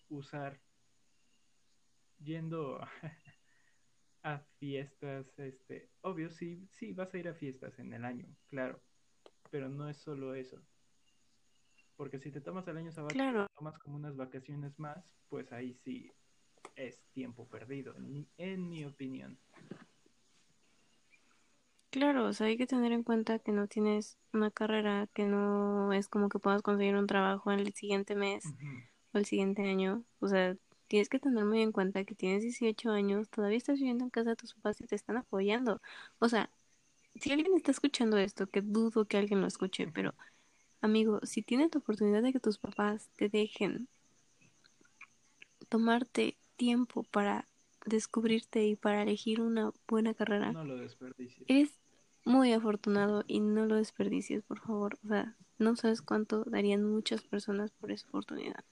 usar 0.09 0.61
yendo 2.19 2.79
a 4.23 4.39
fiestas, 4.59 5.37
este, 5.39 5.91
obvio 6.01 6.29
sí, 6.29 6.67
sí 6.67 6.93
vas 6.93 7.13
a 7.13 7.17
ir 7.17 7.27
a 7.27 7.35
fiestas 7.35 7.79
en 7.79 7.93
el 7.93 8.05
año, 8.05 8.35
claro, 8.47 8.83
pero 9.51 9.69
no 9.69 9.89
es 9.89 9.97
solo 9.97 10.35
eso. 10.35 10.67
Porque 11.95 12.19
si 12.19 12.31
te 12.31 12.41
tomas 12.41 12.67
el 12.67 12.77
año 12.77 12.91
sabático, 12.91 13.25
Claro, 13.25 13.47
tomas 13.55 13.77
como 13.79 13.95
unas 13.97 14.15
vacaciones 14.15 14.79
más, 14.79 15.19
pues 15.27 15.51
ahí 15.51 15.73
sí 15.73 16.11
es 16.75 17.09
tiempo 17.13 17.49
perdido, 17.49 17.95
en 17.97 18.11
mi, 18.11 18.31
en 18.37 18.69
mi 18.69 18.85
opinión. 18.85 19.41
Claro, 21.89 22.25
o 22.27 22.33
sea, 22.33 22.47
hay 22.47 22.57
que 22.57 22.67
tener 22.67 22.91
en 22.91 23.03
cuenta 23.03 23.39
que 23.39 23.51
no 23.51 23.67
tienes 23.67 24.17
una 24.33 24.51
carrera, 24.51 25.07
que 25.13 25.25
no 25.25 25.93
es 25.93 26.07
como 26.07 26.29
que 26.29 26.39
puedas 26.39 26.61
conseguir 26.61 26.95
un 26.95 27.07
trabajo 27.07 27.51
en 27.51 27.59
el 27.59 27.73
siguiente 27.73 28.15
mes 28.15 28.45
o 29.13 29.17
el 29.17 29.25
siguiente 29.25 29.63
año. 29.63 30.03
O 30.19 30.27
sea, 30.27 30.55
tienes 30.87 31.09
que 31.09 31.19
tener 31.19 31.45
muy 31.45 31.61
en 31.61 31.71
cuenta 31.71 32.03
que 32.05 32.15
tienes 32.15 32.43
18 32.43 32.91
años, 32.91 33.29
todavía 33.29 33.57
estás 33.57 33.77
viviendo 33.79 34.03
en 34.03 34.09
casa 34.09 34.31
de 34.31 34.35
tus 34.35 34.53
papás 34.55 34.81
y 34.81 34.87
te 34.87 34.95
están 34.95 35.17
apoyando. 35.17 35.81
O 36.19 36.29
sea, 36.29 36.49
si 37.15 37.31
alguien 37.31 37.55
está 37.55 37.71
escuchando 37.71 38.17
esto, 38.17 38.47
que 38.47 38.61
dudo 38.61 39.05
que 39.05 39.17
alguien 39.17 39.41
lo 39.41 39.47
escuche, 39.47 39.87
pero 39.93 40.13
amigo, 40.81 41.19
si 41.23 41.41
tienes 41.41 41.69
la 41.73 41.79
oportunidad 41.79 42.21
de 42.23 42.33
que 42.33 42.39
tus 42.39 42.57
papás 42.57 43.09
te 43.17 43.29
dejen 43.29 43.87
tomarte 45.69 46.37
tiempo 46.55 47.03
para 47.03 47.47
descubrirte 47.85 48.65
y 48.65 48.75
para 48.75 49.03
elegir 49.03 49.41
una 49.41 49.71
buena 49.87 50.13
carrera, 50.13 50.51
No 50.51 50.63
lo 50.65 50.77
desperdicies. 50.77 51.45
eres 51.47 51.78
muy 52.29 52.53
afortunado 52.53 53.23
y 53.27 53.39
no 53.39 53.65
lo 53.65 53.75
desperdicies, 53.75 54.43
por 54.43 54.59
favor. 54.59 54.99
O 55.03 55.07
sea, 55.07 55.35
no 55.57 55.75
sabes 55.75 56.03
cuánto 56.03 56.43
darían 56.43 56.83
muchas 56.83 57.23
personas 57.23 57.71
por 57.71 57.91
esa 57.91 58.07
oportunidad. 58.07 58.63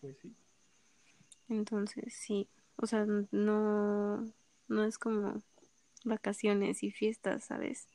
Pues 0.00 0.18
sí. 0.20 0.36
Entonces, 1.48 2.12
sí, 2.14 2.48
o 2.76 2.86
sea, 2.86 3.06
no, 3.06 4.30
no 4.68 4.84
es 4.84 4.98
como 4.98 5.42
vacaciones 6.04 6.82
y 6.82 6.90
fiestas, 6.90 7.44
¿sabes? 7.44 7.88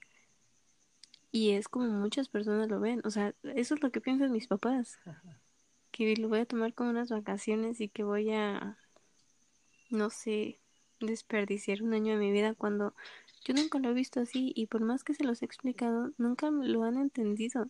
Y 1.31 1.51
es 1.51 1.67
como 1.67 1.89
muchas 1.89 2.27
personas 2.27 2.69
lo 2.69 2.79
ven, 2.79 3.01
o 3.03 3.11
sea, 3.11 3.35
eso 3.43 3.75
es 3.75 3.83
lo 3.83 3.91
que 3.91 4.01
piensan 4.01 4.31
mis 4.31 4.47
papás, 4.47 4.99
que 5.91 6.15
lo 6.15 6.27
voy 6.27 6.39
a 6.39 6.45
tomar 6.45 6.73
como 6.73 6.89
unas 6.89 7.09
vacaciones 7.09 7.81
y 7.81 7.87
que 7.87 8.03
voy 8.03 8.31
a, 8.31 8.77
no 9.89 10.09
sé, 10.09 10.60
desperdiciar 11.07 11.83
un 11.83 11.93
año 11.93 12.13
de 12.13 12.19
mi 12.19 12.31
vida 12.31 12.53
cuando 12.53 12.93
yo 13.43 13.53
nunca 13.53 13.79
lo 13.79 13.89
he 13.89 13.93
visto 13.93 14.19
así 14.19 14.53
y 14.55 14.67
por 14.67 14.81
más 14.81 15.03
que 15.03 15.13
se 15.13 15.23
los 15.23 15.41
he 15.41 15.45
explicado, 15.45 16.11
nunca 16.17 16.51
lo 16.51 16.83
han 16.83 16.97
entendido. 16.97 17.69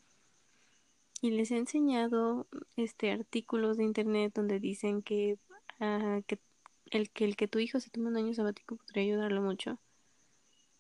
Y 1.22 1.32
les 1.32 1.52
he 1.52 1.58
enseñado 1.58 2.48
este 2.76 3.12
artículos 3.12 3.78
de 3.78 3.84
internet 3.84 4.34
donde 4.36 4.60
dicen 4.60 5.02
que, 5.02 5.38
uh, 5.80 6.24
que 6.24 6.40
el 6.88 7.10
que 7.12 7.26
el 7.26 7.36
que 7.36 7.48
tu 7.48 7.60
hijo 7.60 7.80
se 7.80 7.90
tome 7.90 8.10
un 8.10 8.18
año 8.18 8.34
sabático 8.34 8.76
podría 8.76 9.04
ayudarlo 9.04 9.42
mucho. 9.42 9.80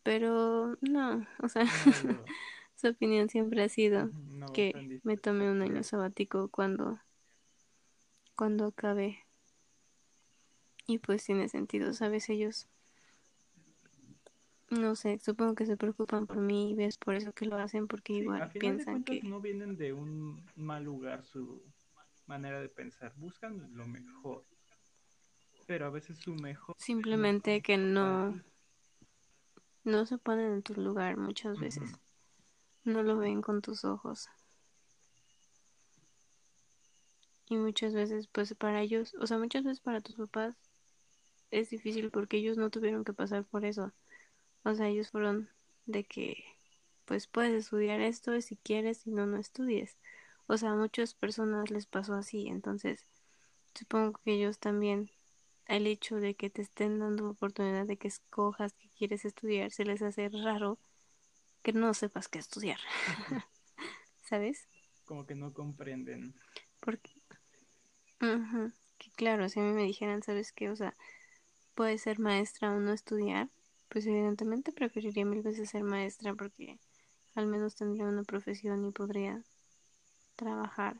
Pero 0.03 0.77
no, 0.81 1.27
o 1.41 1.47
sea, 1.47 1.63
No, 1.63 2.13
no, 2.13 2.25
su 2.75 2.87
opinión 2.87 3.29
siempre 3.29 3.63
ha 3.63 3.69
sido 3.69 4.07
no 4.07 4.51
que 4.51 4.99
me 5.03 5.15
tome 5.15 5.49
un 5.49 5.61
año 5.61 5.83
sabático 5.83 6.49
cuando 6.49 6.99
cuando 8.35 8.65
acabe. 8.65 9.19
Y 10.91 10.97
pues 10.97 11.23
tiene 11.23 11.47
sentido, 11.47 11.93
¿sabes? 11.93 12.29
Ellos 12.29 12.67
no 14.69 14.95
sé, 14.95 15.19
supongo 15.19 15.55
que 15.55 15.65
se 15.65 15.77
preocupan 15.77 16.27
por 16.27 16.37
mí 16.37 16.71
y 16.71 16.75
ves 16.75 16.97
por 16.97 17.15
eso 17.15 17.33
que 17.33 17.45
lo 17.45 17.57
hacen 17.57 17.87
porque 17.87 18.13
Sí, 18.13 18.19
igual 18.19 18.49
piensan 18.51 19.03
que 19.03 19.21
no 19.23 19.41
vienen 19.41 19.77
de 19.77 19.93
un 19.93 20.41
mal 20.55 20.83
lugar 20.83 21.23
su 21.23 21.61
manera 22.25 22.61
de 22.61 22.69
pensar, 22.69 23.13
buscan 23.17 23.69
lo 23.75 23.85
mejor, 23.85 24.45
pero 25.67 25.85
a 25.85 25.89
veces 25.89 26.17
su 26.17 26.33
mejor 26.35 26.75
no 26.77 26.83
simplemente 26.83 27.61
que 27.61 27.77
no 27.77 28.39
no 29.83 30.05
se 30.05 30.17
ponen 30.17 30.53
en 30.53 30.61
tu 30.63 30.73
lugar 30.73 31.17
muchas 31.17 31.59
veces. 31.59 31.91
No 32.83 33.03
lo 33.03 33.17
ven 33.17 33.41
con 33.41 33.61
tus 33.61 33.83
ojos. 33.83 34.29
Y 37.49 37.57
muchas 37.57 37.93
veces, 37.93 38.27
pues 38.27 38.53
para 38.55 38.81
ellos, 38.81 39.13
o 39.19 39.27
sea, 39.27 39.37
muchas 39.37 39.65
veces 39.65 39.81
para 39.81 39.99
tus 39.99 40.15
papás 40.15 40.55
es 41.51 41.69
difícil 41.69 42.09
porque 42.09 42.37
ellos 42.37 42.57
no 42.57 42.69
tuvieron 42.69 43.03
que 43.03 43.13
pasar 43.13 43.43
por 43.45 43.65
eso. 43.65 43.91
O 44.63 44.73
sea, 44.73 44.87
ellos 44.87 45.09
fueron 45.11 45.49
de 45.85 46.03
que, 46.03 46.43
pues 47.05 47.27
puedes 47.27 47.53
estudiar 47.53 48.01
esto 48.01 48.39
si 48.41 48.55
quieres, 48.55 48.99
si 48.99 49.11
no, 49.11 49.25
no 49.25 49.37
estudies. 49.37 49.97
O 50.47 50.57
sea, 50.57 50.71
a 50.71 50.75
muchas 50.75 51.13
personas 51.13 51.69
les 51.69 51.85
pasó 51.85 52.13
así. 52.13 52.47
Entonces, 52.47 53.05
supongo 53.73 54.19
que 54.23 54.33
ellos 54.33 54.59
también, 54.59 55.11
el 55.67 55.87
hecho 55.87 56.17
de 56.17 56.35
que 56.35 56.49
te 56.49 56.61
estén 56.61 56.99
dando 56.99 57.29
oportunidad 57.29 57.85
de 57.85 57.97
que 57.97 58.07
escojas 58.07 58.73
que 58.73 58.89
quieres 58.89 59.25
estudiar, 59.25 59.71
se 59.71 59.85
les 59.85 60.01
hace 60.01 60.29
raro 60.29 60.77
que 61.63 61.73
no 61.73 61.93
sepas 61.93 62.27
qué 62.27 62.39
estudiar. 62.39 62.79
¿Sabes? 64.23 64.67
Como 65.05 65.25
que 65.25 65.35
no 65.35 65.53
comprenden. 65.53 66.35
Porque, 66.79 67.11
ujú, 68.21 68.71
que 68.97 69.11
claro, 69.11 69.49
si 69.49 69.59
a 69.59 69.63
mí 69.63 69.73
me 69.73 69.83
dijeran, 69.83 70.23
¿sabes 70.23 70.51
qué? 70.51 70.69
O 70.69 70.75
sea, 70.75 70.93
puedes 71.75 72.01
ser 72.01 72.19
maestra 72.19 72.71
o 72.71 72.79
no 72.79 72.93
estudiar, 72.93 73.49
pues 73.89 74.05
evidentemente 74.05 74.71
preferiría 74.71 75.25
mil 75.25 75.41
veces 75.41 75.69
ser 75.69 75.83
maestra 75.83 76.33
porque 76.33 76.79
al 77.35 77.47
menos 77.47 77.75
tendría 77.75 78.05
una 78.05 78.23
profesión 78.23 78.85
y 78.85 78.91
podría 78.91 79.43
trabajar, 80.35 80.97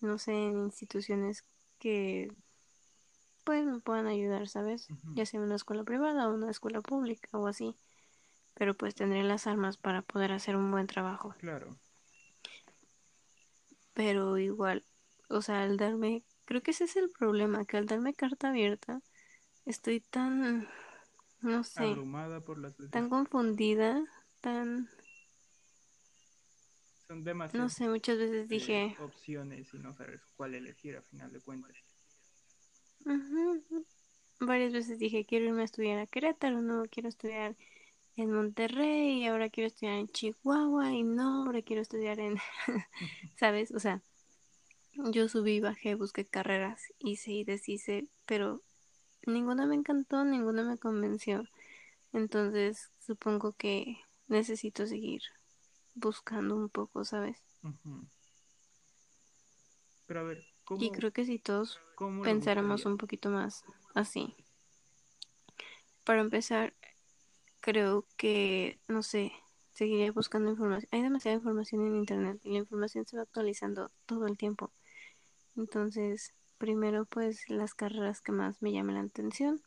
no 0.00 0.18
sé, 0.18 0.32
en 0.32 0.58
instituciones 0.58 1.44
que 1.78 2.32
pues 3.44 3.64
me 3.64 3.80
puedan 3.80 4.06
ayudar, 4.06 4.48
¿sabes? 4.48 4.88
Ya 5.14 5.26
sea 5.26 5.40
una 5.40 5.56
escuela 5.56 5.84
privada 5.84 6.28
o 6.28 6.34
una 6.34 6.50
escuela 6.50 6.80
pública 6.80 7.36
o 7.38 7.46
así, 7.46 7.76
pero 8.54 8.74
pues 8.74 8.94
tendré 8.94 9.22
las 9.24 9.46
armas 9.46 9.76
para 9.76 10.02
poder 10.02 10.32
hacer 10.32 10.56
un 10.56 10.70
buen 10.70 10.86
trabajo. 10.86 11.34
Claro, 11.38 11.76
Pero 13.94 14.38
igual, 14.38 14.84
o 15.28 15.42
sea, 15.42 15.62
al 15.62 15.76
darme, 15.76 16.22
creo 16.44 16.62
que 16.62 16.70
ese 16.70 16.84
es 16.84 16.96
el 16.96 17.10
problema, 17.10 17.64
que 17.64 17.76
al 17.76 17.86
darme 17.86 18.14
carta 18.14 18.48
abierta, 18.48 19.02
estoy 19.64 20.00
tan, 20.00 20.68
no 21.40 21.64
sé, 21.64 21.84
abrumada 21.84 22.40
por 22.40 22.58
las 22.58 22.76
tan 22.90 23.08
confundida, 23.08 24.04
tan, 24.40 24.88
Son 27.06 27.18
no 27.18 27.24
demasiadas 27.24 27.72
sé, 27.72 27.88
muchas 27.88 28.18
veces 28.18 28.46
eh, 28.46 28.48
dije, 28.48 28.96
opciones 29.00 29.72
y 29.74 29.78
no 29.78 29.94
sabes 29.94 30.20
cuál 30.36 30.54
elegir 30.54 30.96
a 30.96 31.02
final 31.02 31.32
de 31.32 31.40
cuentas. 31.40 31.72
varias 34.40 34.72
veces 34.72 34.98
dije, 34.98 35.24
quiero 35.24 35.46
irme 35.46 35.62
a 35.62 35.66
estudiar 35.66 35.98
a 35.98 36.06
Querétaro, 36.06 36.62
no, 36.62 36.84
quiero 36.90 37.08
estudiar 37.08 37.56
en 38.16 38.30
Monterrey, 38.30 39.26
ahora 39.26 39.48
quiero 39.48 39.68
estudiar 39.68 39.98
en 39.98 40.08
Chihuahua, 40.08 40.92
y 40.92 41.02
no, 41.02 41.44
ahora 41.44 41.62
quiero 41.62 41.82
estudiar 41.82 42.20
en, 42.20 42.36
¿sabes? 43.36 43.70
O 43.72 43.80
sea, 43.80 44.02
yo 44.94 45.28
subí, 45.28 45.60
bajé, 45.60 45.94
busqué 45.94 46.26
carreras, 46.26 46.92
hice 46.98 47.32
y 47.32 47.44
deshice, 47.44 48.08
pero 48.26 48.60
ninguna 49.26 49.66
me 49.66 49.74
encantó, 49.74 50.24
ninguna 50.24 50.62
me 50.64 50.78
convenció. 50.78 51.44
Entonces, 52.12 52.90
supongo 52.98 53.52
que 53.52 53.98
necesito 54.28 54.86
seguir 54.86 55.22
buscando 55.94 56.56
un 56.56 56.68
poco, 56.68 57.04
¿sabes? 57.04 57.42
Pero 60.06 60.20
a 60.20 60.22
ver, 60.24 60.38
Y 60.38 60.44
¿cómo, 60.64 60.90
creo 60.90 61.12
que 61.12 61.24
si 61.24 61.38
todos 61.38 61.80
pensáramos 62.22 62.84
un 62.84 62.96
poquito 62.96 63.30
más 63.30 63.64
así. 63.94 64.34
Para 66.04 66.20
empezar, 66.20 66.74
creo 67.60 68.06
que, 68.16 68.80
no 68.88 69.02
sé, 69.02 69.32
seguiría 69.72 70.10
buscando 70.12 70.50
información. 70.50 70.88
Hay 70.92 71.02
demasiada 71.02 71.36
información 71.36 71.86
en 71.86 71.96
Internet 71.96 72.40
y 72.44 72.52
la 72.52 72.58
información 72.58 73.06
se 73.06 73.16
va 73.16 73.22
actualizando 73.22 73.90
todo 74.06 74.26
el 74.26 74.36
tiempo. 74.36 74.72
Entonces, 75.56 76.34
primero 76.62 77.06
pues 77.06 77.50
las 77.50 77.74
carreras 77.74 78.20
que 78.20 78.30
más 78.30 78.62
me 78.62 78.70
llaman 78.70 78.94
la 78.94 79.00
atención 79.00 79.60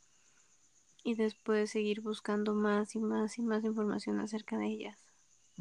y 1.04 1.16
después 1.16 1.70
seguir 1.70 2.00
buscando 2.00 2.54
más 2.54 2.96
y 2.96 3.02
más 3.02 3.38
y 3.38 3.42
más 3.42 3.66
información 3.66 4.22
acerca 4.22 4.58
de 4.58 4.68
ellas 4.68 4.98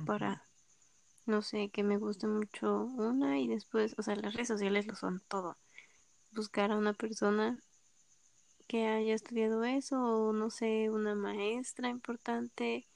para, 0.06 0.44
no 1.26 1.42
sé, 1.42 1.70
que 1.70 1.82
me 1.82 1.98
guste 1.98 2.28
mucho 2.28 2.84
una 2.84 3.40
y 3.40 3.48
después, 3.48 3.96
o 3.98 4.02
sea, 4.04 4.14
las 4.14 4.32
redes 4.32 4.46
sociales 4.46 4.86
lo 4.86 4.94
son 4.94 5.24
todo. 5.26 5.56
Buscar 6.30 6.70
a 6.70 6.76
una 6.76 6.92
persona 6.92 7.58
que 8.68 8.86
haya 8.86 9.12
estudiado 9.12 9.64
eso 9.64 10.00
o 10.04 10.32
no 10.32 10.50
sé, 10.50 10.88
una 10.88 11.16
maestra 11.16 11.88
importante, 11.88 12.86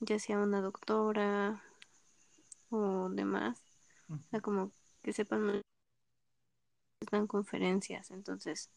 ya 0.00 0.18
sea 0.18 0.40
una 0.40 0.60
doctora 0.60 1.62
o 2.70 3.08
demás, 3.08 3.62
o 4.08 4.18
sea, 4.32 4.40
como 4.40 4.72
que 5.04 5.12
sepan 5.12 5.62
dan 7.10 7.26
conferencias, 7.26 8.10
entonces 8.10 8.70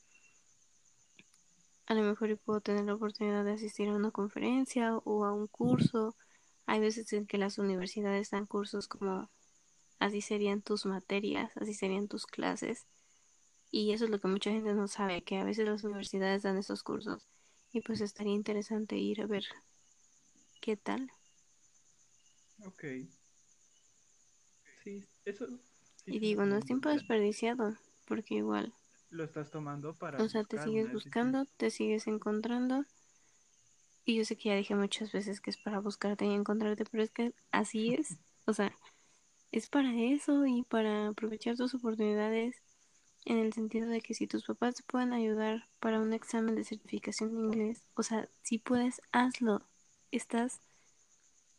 a 1.88 1.94
lo 1.94 2.02
mejor 2.02 2.30
yo 2.30 2.38
puedo 2.38 2.62
tener 2.62 2.86
la 2.86 2.96
oportunidad 2.96 3.46
de 3.46 3.54
asistir 3.54 3.90
a 3.90 3.96
una 3.96 4.12
conferencia 4.12 4.98
o 4.98 5.26
a 5.26 5.34
un 5.34 5.48
curso. 5.48 6.16
Hay 6.66 6.80
veces 6.80 7.14
en 7.14 7.28
que 7.28 7.38
las 7.38 7.60
universidades 7.60 8.32
dan 8.32 8.48
cursos 8.48 8.88
como 8.88 9.30
así 10.00 10.22
serían 10.22 10.62
tus 10.62 10.86
materias, 10.86 11.52
así 11.56 11.74
serían 11.74 12.08
tus 12.08 12.26
clases. 12.26 12.88
Y 13.70 13.92
eso 13.92 14.06
es 14.06 14.12
lo 14.12 14.20
que 14.20 14.28
mucha 14.28 14.52
gente 14.52 14.74
no 14.74 14.88
sabe, 14.88 15.24
que 15.24 15.38
a 15.38 15.44
veces 15.44 15.68
las 15.68 15.84
universidades 15.84 16.44
dan 16.44 16.58
esos 16.58 16.82
cursos. 16.82 17.28
Y 17.72 17.82
pues 17.82 18.02
estaría 18.02 18.34
interesante 18.34 18.98
ir 18.98 19.22
a 19.22 19.28
ver 19.28 19.46
qué 20.62 20.78
tal. 20.78 21.12
Ok, 22.66 22.84
sí, 24.84 25.06
eso 25.26 25.48
sí 26.06 26.16
Y 26.16 26.20
digo, 26.20 26.46
no 26.46 26.58
es 26.58 26.66
tiempo 26.66 26.90
desperdiciado, 26.90 27.76
porque 28.06 28.36
igual, 28.36 28.74
Lo 29.10 29.24
estás 29.24 29.50
tomando 29.52 29.94
para 29.98 30.24
o 30.24 30.30
sea, 30.30 30.44
te 30.44 30.58
sigues 30.60 30.92
decisión. 30.92 30.94
buscando, 30.94 31.46
te 31.58 31.70
sigues 31.72 32.08
encontrando. 32.08 32.86
Y 34.06 34.18
yo 34.18 34.26
sé 34.26 34.36
que 34.38 34.50
ya 34.50 34.56
dije 34.56 34.76
muchas 34.76 35.12
veces 35.12 35.42
que 35.42 35.50
es 35.50 35.58
para 35.58 35.80
buscarte 35.80 36.26
y 36.26 36.34
encontrarte, 36.34 36.86
pero 36.86 37.04
es 37.04 37.12
que 37.12 37.34
así 37.52 37.94
es. 37.96 38.20
O 38.46 38.54
sea, 38.54 38.72
es 39.52 39.70
para 39.70 39.94
eso 39.96 40.46
y 40.46 40.64
para 40.64 41.08
aprovechar 41.10 41.56
tus 41.56 41.74
oportunidades 41.76 42.62
en 43.26 43.40
el 43.40 43.54
sentido 43.54 43.88
de 43.90 44.02
que 44.02 44.14
si 44.14 44.28
tus 44.28 44.46
papás 44.46 44.76
te 44.76 44.84
pueden 44.84 45.14
ayudar 45.14 45.68
para 45.80 46.00
un 46.00 46.14
examen 46.14 46.56
de 46.56 46.64
certificación 46.64 47.34
de 47.36 47.42
inglés, 47.42 47.84
o 47.96 48.04
sea, 48.04 48.30
si 48.44 48.60
puedes, 48.60 49.02
hazlo. 49.12 49.64
Estás 50.12 50.62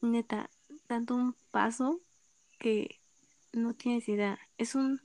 neta 0.00 0.50
dando 0.88 1.14
un 1.16 1.34
paso 1.50 2.00
que 2.58 3.00
no 3.52 3.74
tienes 3.74 4.08
idea. 4.08 4.38
Es 4.58 4.74
un 4.74 5.00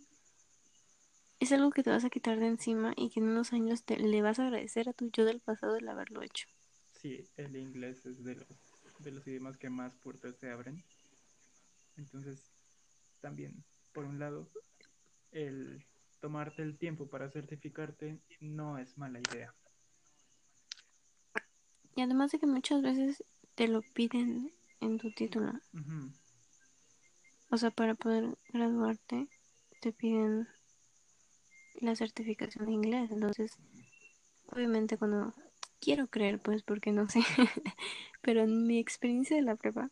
es 1.42 1.52
algo 1.52 1.72
que 1.72 1.82
te 1.82 1.90
vas 1.90 2.06
a 2.06 2.12
quitar 2.12 2.40
de 2.40 2.46
encima 2.46 2.94
y 2.96 3.10
que 3.10 3.20
en 3.20 3.28
unos 3.28 3.52
años 3.52 3.84
te, 3.84 3.98
le 3.98 4.22
vas 4.22 4.38
a 4.38 4.46
agradecer 4.46 4.88
a 4.88 4.94
tu 4.94 5.10
yo 5.10 5.26
del 5.26 5.40
pasado 5.42 5.76
el 5.76 5.90
haberlo 5.90 6.22
hecho. 6.22 6.48
Sí, 6.92 7.28
el 7.36 7.56
inglés 7.56 8.06
es 8.06 8.24
de 8.24 8.36
los, 8.36 8.48
de 9.00 9.12
los 9.12 9.28
idiomas 9.28 9.58
que 9.58 9.72
más 9.72 9.96
puertas 9.96 10.38
te 10.38 10.52
abren. 10.52 10.84
Entonces, 11.98 12.52
también, 13.22 13.64
por 13.92 14.06
un 14.06 14.20
lado, 14.20 14.48
el 15.32 15.84
tomarte 16.20 16.62
el 16.62 16.78
tiempo 16.78 17.08
para 17.08 17.32
certificarte 17.32 18.22
no 18.40 18.78
es 18.78 18.96
mala 19.00 19.20
idea. 19.20 19.52
Y 21.96 22.02
además 22.04 22.32
de 22.32 22.40
que 22.40 22.46
muchas 22.46 22.84
veces 22.84 23.24
te 23.56 23.68
lo 23.68 23.82
piden 23.82 24.54
en 24.80 25.00
tu 25.00 25.12
título. 25.12 25.54
O 27.50 27.58
sea, 27.58 27.72
para 27.72 27.96
poder 27.96 28.38
graduarte 28.54 29.28
te 29.82 29.92
piden 29.92 30.48
la 31.82 31.96
certificación 31.96 32.66
de 32.66 32.72
inglés. 32.72 33.12
Entonces, 33.12 33.58
obviamente 34.48 34.98
cuando 34.98 35.34
quiero 35.80 36.08
creer, 36.08 36.40
pues 36.40 36.64
porque 36.64 36.92
no 36.92 37.10
sé, 37.10 37.22
pero 38.22 38.42
en 38.42 38.68
mi 38.68 38.80
experiencia 38.80 39.36
de 39.36 39.42
la 39.42 39.56
prepa, 39.56 39.90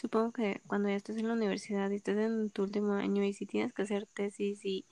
supongo 0.00 0.32
que 0.32 0.60
cuando 0.66 0.88
ya 0.88 0.96
estés 0.96 1.16
en 1.18 1.28
la 1.28 1.34
universidad 1.34 1.90
y 1.90 1.96
estés 1.96 2.18
en 2.18 2.50
tu 2.50 2.62
último 2.62 2.94
año 2.94 3.24
y 3.24 3.32
si 3.32 3.46
tienes 3.46 3.72
que 3.72 3.82
hacer 3.82 4.06
tesis 4.06 4.64
y, 4.64 4.84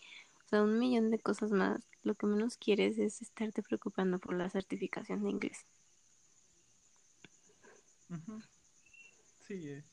o 0.47 0.49
sea, 0.49 0.63
un 0.63 0.79
millón 0.79 1.11
de 1.11 1.19
cosas 1.19 1.51
más, 1.51 1.87
lo 2.03 2.15
que 2.15 2.27
menos 2.27 2.57
quieres 2.57 2.99
es 2.99 3.23
estarte 3.23 3.63
preocupando 3.63 4.19
por 4.19 4.35
la 4.35 4.49
certificación 4.51 5.23
de 5.23 5.31
inglés. 5.31 5.67
Sí, 9.47 9.69
eh, 9.69 9.85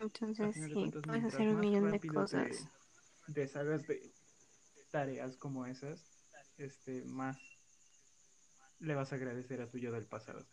a 0.00 0.04
Entonces, 0.04 0.56
sí, 0.56 0.90
puedes 1.06 1.24
hacer 1.24 1.48
un 1.48 1.60
millón 1.60 1.90
de 1.90 1.98
te 1.98 2.08
cosas. 2.08 2.66
deshagas 3.28 3.86
de 3.86 4.10
tareas 4.90 5.36
como 5.36 5.66
esas, 5.66 6.04
este, 6.58 7.04
más 7.04 7.38
le 8.80 8.94
vas 8.94 9.12
a 9.12 9.16
agradecer 9.16 9.60
a 9.60 9.70
tu 9.70 9.78
yo 9.78 9.92
del 9.92 10.06
pasado. 10.06 10.46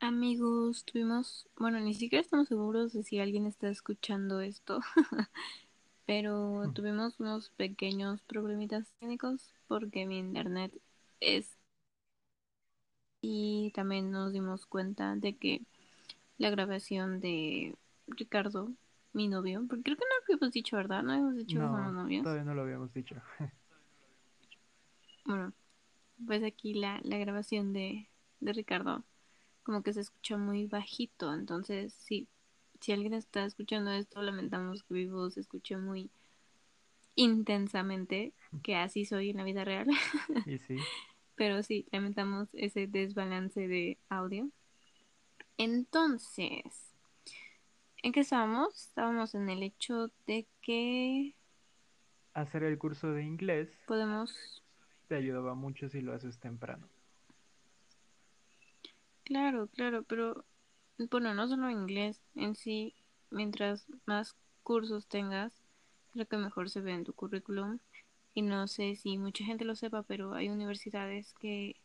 Amigos, 0.00 0.84
tuvimos, 0.84 1.48
bueno, 1.56 1.80
ni 1.80 1.94
siquiera 1.94 2.22
estamos 2.22 2.48
seguros 2.48 2.92
de 2.92 3.02
si 3.02 3.18
alguien 3.18 3.46
está 3.46 3.68
escuchando 3.68 4.40
esto, 4.40 4.80
pero 6.06 6.70
tuvimos 6.74 7.18
unos 7.18 7.50
pequeños 7.50 8.22
problemitas 8.22 8.92
técnicos 9.00 9.52
porque 9.66 10.06
mi 10.06 10.18
internet 10.18 10.72
es 11.20 11.58
y 13.20 13.72
también 13.74 14.12
nos 14.12 14.32
dimos 14.32 14.66
cuenta 14.66 15.16
de 15.16 15.36
que 15.36 15.62
la 16.38 16.50
grabación 16.50 17.20
de 17.20 17.74
Ricardo, 18.08 18.70
mi 19.12 19.28
novio, 19.28 19.64
porque 19.68 19.82
creo 19.84 19.96
que 19.96 20.04
no 20.04 20.08
lo 20.18 20.34
habíamos 20.34 20.52
dicho, 20.52 20.76
¿verdad? 20.76 21.02
No 21.02 21.12
habíamos 21.12 21.36
dicho 21.36 21.58
que 21.58 21.68
somos 21.68 21.92
No, 21.92 22.02
novios. 22.02 22.24
todavía 22.24 22.44
no 22.44 22.54
lo 22.54 22.62
habíamos 22.62 22.92
dicho. 22.92 23.16
Bueno, 25.24 25.52
pues 26.26 26.42
aquí 26.44 26.74
la, 26.74 27.00
la 27.04 27.18
grabación 27.18 27.72
de, 27.72 28.08
de 28.40 28.52
Ricardo 28.52 29.04
como 29.64 29.82
que 29.82 29.92
se 29.92 30.00
escucha 30.00 30.36
muy 30.38 30.66
bajito, 30.66 31.34
entonces 31.34 31.92
sí, 31.94 32.28
si 32.80 32.92
alguien 32.92 33.14
está 33.14 33.44
escuchando 33.44 33.90
esto, 33.92 34.22
lamentamos 34.22 34.82
que 34.84 34.94
mi 34.94 35.06
voz 35.06 35.34
se 35.34 35.40
escuche 35.40 35.76
muy 35.76 36.10
intensamente, 37.14 38.32
que 38.62 38.76
así 38.76 39.04
soy 39.04 39.30
en 39.30 39.38
la 39.38 39.44
vida 39.44 39.64
real, 39.64 39.88
Y 40.46 40.58
sí, 40.58 40.76
pero 41.36 41.62
sí, 41.62 41.86
lamentamos 41.92 42.48
ese 42.52 42.86
desbalance 42.86 43.66
de 43.68 43.98
audio. 44.08 44.50
Entonces, 45.58 46.94
¿en 48.02 48.12
qué 48.12 48.20
estábamos? 48.20 48.88
Estábamos 48.88 49.34
en 49.34 49.48
el 49.48 49.62
hecho 49.62 50.10
de 50.26 50.46
que 50.60 51.34
hacer 52.34 52.62
el 52.62 52.78
curso 52.78 53.12
de 53.12 53.22
inglés 53.22 53.70
podemos, 53.86 54.62
te 55.08 55.14
ayudaba 55.14 55.54
mucho 55.54 55.88
si 55.88 56.02
lo 56.02 56.12
haces 56.12 56.38
temprano. 56.38 56.88
claro, 59.24 59.68
claro, 59.68 60.02
pero 60.04 60.44
bueno, 61.10 61.34
no 61.34 61.48
solo 61.48 61.70
inglés 61.70 62.22
en 62.34 62.54
sí, 62.54 62.94
mientras 63.30 63.86
más 64.04 64.36
cursos 64.62 65.06
tengas, 65.06 65.62
creo 66.12 66.26
que 66.26 66.36
mejor 66.36 66.70
se 66.70 66.80
ve 66.80 66.92
en 66.92 67.04
tu 67.04 67.12
currículum. 67.12 67.78
Y 68.34 68.42
no 68.42 68.68
sé 68.68 68.96
si 68.96 69.16
mucha 69.16 69.44
gente 69.44 69.64
lo 69.64 69.74
sepa, 69.74 70.02
pero 70.02 70.34
hay 70.34 70.50
universidades 70.50 71.32
que 71.40 71.76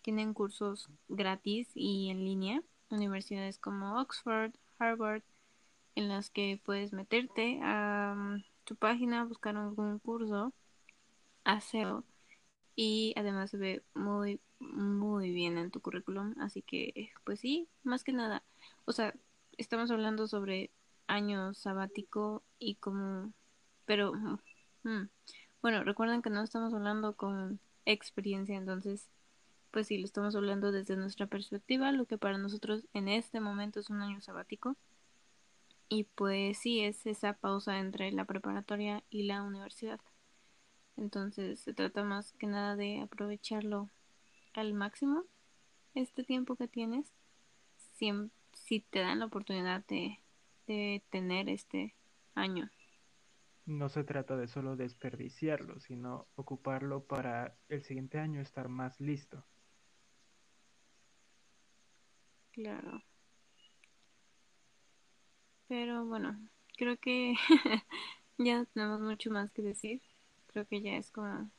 tienen 0.00 0.32
cursos 0.32 0.88
gratis 1.08 1.70
y 1.74 2.08
en 2.08 2.24
línea. 2.24 2.62
Universidades 2.90 3.58
como 3.58 4.00
Oxford, 4.00 4.52
Harvard, 4.78 5.22
en 5.94 6.08
las 6.08 6.30
que 6.30 6.60
puedes 6.64 6.92
meterte 6.92 7.60
a 7.62 8.14
um, 8.16 8.42
tu 8.64 8.76
página, 8.76 9.24
buscar 9.24 9.56
algún 9.56 9.98
curso, 9.98 10.52
hacerlo 11.44 12.04
y 12.82 13.12
además 13.16 13.50
se 13.50 13.58
ve 13.58 13.82
muy, 13.94 14.40
muy 14.58 15.32
bien 15.32 15.58
en 15.58 15.70
tu 15.70 15.80
currículum. 15.80 16.34
Así 16.40 16.62
que, 16.62 17.10
pues 17.24 17.40
sí, 17.40 17.68
más 17.82 18.04
que 18.04 18.12
nada. 18.12 18.42
O 18.86 18.92
sea, 18.92 19.14
estamos 19.58 19.90
hablando 19.90 20.26
sobre 20.28 20.70
año 21.06 21.52
sabático 21.52 22.42
y 22.58 22.76
como... 22.76 23.34
Pero, 23.84 24.12
mm, 24.84 25.08
bueno, 25.60 25.84
recuerden 25.84 26.22
que 26.22 26.30
no 26.30 26.42
estamos 26.42 26.72
hablando 26.72 27.16
con 27.16 27.60
experiencia, 27.84 28.56
entonces, 28.56 29.10
pues 29.70 29.86
sí, 29.86 29.98
lo 29.98 30.04
estamos 30.04 30.34
hablando 30.34 30.72
desde 30.72 30.96
nuestra 30.96 31.26
perspectiva, 31.26 31.92
lo 31.92 32.06
que 32.06 32.18
para 32.18 32.38
nosotros 32.38 32.86
en 32.92 33.08
este 33.08 33.40
momento 33.40 33.80
es 33.80 33.90
un 33.90 34.02
año 34.02 34.20
sabático. 34.20 34.76
Y 35.88 36.04
pues 36.14 36.58
sí, 36.58 36.80
es 36.80 37.06
esa 37.06 37.32
pausa 37.32 37.78
entre 37.78 38.12
la 38.12 38.24
preparatoria 38.24 39.02
y 39.10 39.24
la 39.24 39.42
universidad. 39.42 40.00
Entonces 40.96 41.60
se 41.60 41.74
trata 41.74 42.04
más 42.04 42.32
que 42.34 42.46
nada 42.46 42.76
de 42.76 43.00
aprovecharlo 43.00 43.88
al 44.54 44.74
máximo 44.74 45.24
este 45.94 46.24
tiempo 46.24 46.56
que 46.56 46.68
tienes. 46.68 47.12
Si, 47.96 48.12
si 48.52 48.80
te 48.80 49.00
dan 49.00 49.18
la 49.18 49.26
oportunidad 49.26 49.84
de, 49.86 50.20
de 50.66 51.02
tener 51.10 51.48
este 51.48 51.94
año. 52.34 52.70
No 53.66 53.88
se 53.88 54.04
trata 54.04 54.36
de 54.36 54.48
solo 54.48 54.76
desperdiciarlo, 54.76 55.80
sino 55.80 56.26
ocuparlo 56.34 57.04
para 57.04 57.56
el 57.68 57.82
siguiente 57.82 58.18
año 58.18 58.40
estar 58.40 58.68
más 58.68 59.00
listo. 59.00 59.44
Claro. 62.60 63.02
Pero 65.68 66.04
bueno, 66.04 66.38
creo 66.76 66.98
que 66.98 67.34
ya 68.38 68.58
no 68.58 68.66
tenemos 68.66 69.00
mucho 69.00 69.30
más 69.30 69.50
que 69.52 69.62
decir. 69.62 70.02
Creo 70.48 70.66
que 70.66 70.82
ya 70.82 70.96
es 70.96 71.10
como 71.10 71.50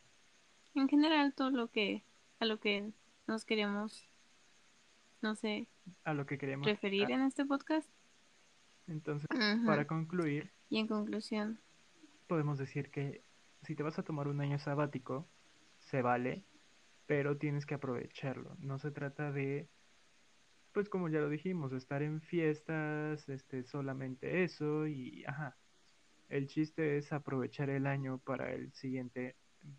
en 0.75 0.87
general 0.87 1.33
todo 1.33 1.49
lo 1.49 1.69
que 1.69 2.03
a 2.39 2.45
lo 2.45 2.59
que 2.59 2.91
nos 3.27 3.45
queremos 3.45 4.05
no 5.21 5.35
sé 5.35 5.67
A 6.03 6.13
lo 6.13 6.25
que 6.25 6.37
queremos 6.37 6.67
referir 6.67 7.09
en 7.11 7.21
este 7.21 7.45
podcast. 7.45 7.89
Entonces, 8.87 9.29
para 9.65 9.87
concluir, 9.87 10.51
Y 10.69 10.79
en 10.79 10.87
conclusión, 10.87 11.59
podemos 12.27 12.57
decir 12.57 12.91
que 12.91 13.23
si 13.63 13.75
te 13.75 13.83
vas 13.83 13.97
a 13.97 14.03
tomar 14.03 14.27
un 14.27 14.41
año 14.41 14.59
sabático, 14.59 15.27
se 15.79 16.01
vale, 16.01 16.43
pero 17.05 17.37
tienes 17.37 17.65
que 17.65 17.75
aprovecharlo. 17.75 18.55
No 18.59 18.79
se 18.79 18.91
trata 18.91 19.31
de, 19.31 19.67
pues 20.73 20.89
como 20.89 21.09
ya 21.09 21.19
lo 21.19 21.29
dijimos, 21.29 21.73
estar 21.73 22.01
en 22.01 22.21
fiestas, 22.21 23.27
este, 23.29 23.63
solamente 23.63 24.43
eso 24.43 24.87
y, 24.87 25.23
ajá, 25.25 25.57
el 26.29 26.47
chiste 26.47 26.97
es 26.97 27.11
aprovechar 27.11 27.69
el 27.69 27.87
año 27.87 28.19
para 28.19 28.53
el 28.53 28.71
siguiente, 28.73 29.35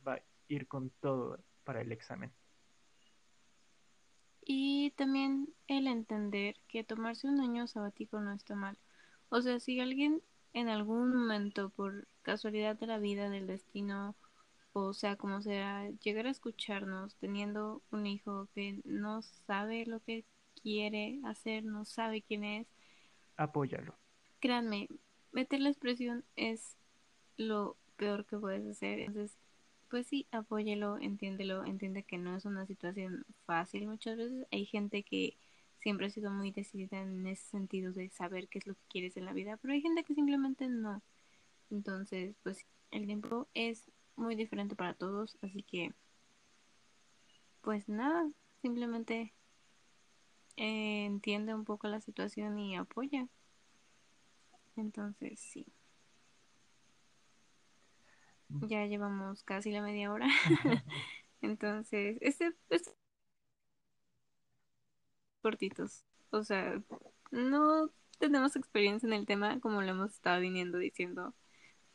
va 0.06 0.20
ir 0.48 0.68
con 0.68 0.90
todo 1.00 1.42
para 1.64 1.80
el 1.80 1.92
examen. 1.92 2.32
Y 4.44 4.90
también 4.96 5.48
el 5.68 5.86
entender 5.86 6.56
que 6.68 6.84
tomarse 6.84 7.28
un 7.28 7.40
año 7.40 7.66
sabático 7.66 8.20
no 8.20 8.32
está 8.32 8.54
mal. 8.54 8.76
O 9.28 9.40
sea, 9.40 9.60
si 9.60 9.80
alguien 9.80 10.20
en 10.52 10.68
algún 10.68 11.14
momento, 11.14 11.70
por 11.70 12.06
casualidad 12.22 12.76
de 12.76 12.86
la 12.86 12.98
vida, 12.98 13.30
del 13.30 13.46
destino, 13.46 14.14
o 14.72 14.92
sea, 14.92 15.16
como 15.16 15.40
sea, 15.42 15.88
llegar 16.02 16.26
a 16.26 16.30
escucharnos 16.30 17.16
teniendo 17.16 17.82
un 17.90 18.06
hijo 18.06 18.48
que 18.54 18.80
no 18.84 19.22
sabe 19.22 19.86
lo 19.86 20.00
que 20.00 20.24
quiere 20.62 21.20
hacer, 21.24 21.64
no 21.64 21.84
sabe 21.84 22.22
quién 22.22 22.44
es, 22.44 22.66
Apóyalo. 23.36 23.94
créanme, 24.40 24.88
meterle 25.32 25.68
expresión 25.70 26.24
es 26.36 26.76
lo 27.36 27.76
peor 27.96 28.26
que 28.26 28.38
puedes 28.38 28.66
hacer. 28.66 29.00
Entonces, 29.00 29.38
pues 29.88 30.06
sí, 30.06 30.26
apóyelo, 30.30 30.98
entiéndelo, 30.98 31.64
entiende 31.64 32.02
que 32.02 32.18
no 32.18 32.36
es 32.36 32.44
una 32.44 32.66
situación 32.66 33.24
fácil 33.46 33.86
muchas 33.86 34.16
veces. 34.16 34.46
Hay 34.50 34.64
gente 34.66 35.02
que 35.02 35.36
siempre 35.78 36.06
ha 36.06 36.10
sido 36.10 36.30
muy 36.30 36.50
decidida 36.52 37.00
en 37.02 37.26
ese 37.26 37.44
sentido 37.44 37.92
de 37.92 38.08
saber 38.10 38.48
qué 38.48 38.58
es 38.58 38.66
lo 38.66 38.74
que 38.74 38.84
quieres 38.88 39.16
en 39.16 39.24
la 39.26 39.32
vida, 39.32 39.56
pero 39.56 39.74
hay 39.74 39.82
gente 39.82 40.04
que 40.04 40.14
simplemente 40.14 40.68
no. 40.68 41.02
Entonces, 41.70 42.36
pues 42.42 42.64
el 42.90 43.06
tiempo 43.06 43.48
es 43.54 43.90
muy 44.16 44.36
diferente 44.36 44.76
para 44.76 44.94
todos, 44.94 45.36
así 45.42 45.62
que, 45.62 45.92
pues 47.62 47.88
nada, 47.88 48.30
simplemente 48.60 49.32
eh, 50.56 51.04
entiende 51.06 51.54
un 51.54 51.64
poco 51.64 51.88
la 51.88 52.00
situación 52.00 52.58
y 52.58 52.76
apoya. 52.76 53.28
Entonces, 54.76 55.40
sí. 55.40 55.66
Ya 58.48 58.84
llevamos 58.86 59.42
casi 59.44 59.70
la 59.70 59.82
media 59.82 60.12
hora. 60.12 60.28
Entonces, 61.40 62.18
este, 62.20 62.54
este 62.70 62.92
cortitos. 65.42 66.04
O 66.30 66.42
sea, 66.44 66.80
no 67.30 67.90
tenemos 68.18 68.56
experiencia 68.56 69.06
en 69.06 69.12
el 69.12 69.26
tema, 69.26 69.60
como 69.60 69.82
lo 69.82 69.88
hemos 69.88 70.12
estado 70.12 70.40
viniendo 70.40 70.78
diciendo. 70.78 71.34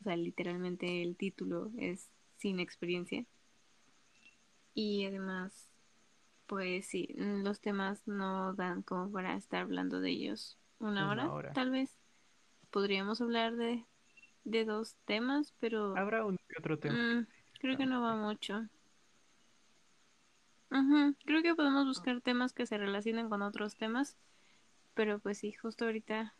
O 0.00 0.04
sea, 0.04 0.16
literalmente 0.16 1.02
el 1.02 1.16
título 1.16 1.72
es 1.78 2.10
sin 2.36 2.60
experiencia. 2.60 3.24
Y 4.74 5.06
además, 5.06 5.67
pues 6.48 6.86
sí, 6.86 7.14
los 7.16 7.60
temas 7.60 8.02
no 8.08 8.54
dan 8.54 8.82
como 8.82 9.12
para 9.12 9.36
estar 9.36 9.62
hablando 9.62 10.00
de 10.00 10.10
ellos 10.10 10.58
una, 10.80 11.04
Una 11.04 11.08
hora, 11.10 11.32
hora. 11.32 11.52
Tal 11.52 11.70
vez 11.70 11.96
podríamos 12.70 13.20
hablar 13.20 13.54
de, 13.56 13.84
de 14.44 14.64
dos 14.64 14.96
temas, 15.04 15.54
pero 15.60 15.96
Habrá 15.96 16.24
un 16.24 16.36
otro 16.58 16.78
tema. 16.78 16.96
mm, 16.96 17.26
creo 17.60 17.76
que 17.76 17.86
no 17.86 18.00
va 18.02 18.16
mucho. 18.16 18.66
Ujú, 20.70 21.14
Creo 21.24 21.42
que 21.42 21.54
podemos 21.54 21.86
buscar 21.86 22.20
temas 22.20 22.52
que 22.52 22.66
se 22.66 22.76
relacionen 22.78 23.28
con 23.28 23.42
otros 23.42 23.76
temas, 23.76 24.16
pero 24.94 25.18
pues 25.18 25.38
sí, 25.38 25.52
justo 25.52 25.84
ahorita 25.84 26.34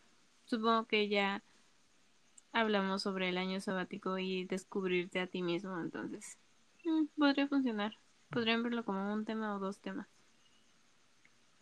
supongo 0.45 0.87
que 0.87 1.09
ya 1.09 1.43
hablamos 2.53 3.03
sobre 3.03 3.29
el 3.29 3.39
año 3.39 3.61
sabático 3.61 4.19
y 4.19 4.45
descubrirte 4.45 5.21
a 5.21 5.27
ti 5.27 5.43
mismo, 5.43 5.79
entonces 5.81 6.39
mm, 6.85 7.05
podría 7.19 7.47
funcionar. 7.49 7.95
Podrían 8.31 8.63
verlo 8.63 8.85
como 8.85 9.13
un 9.13 9.25
tema 9.25 9.55
o 9.55 9.59
dos 9.59 9.81
temas. 9.81 10.07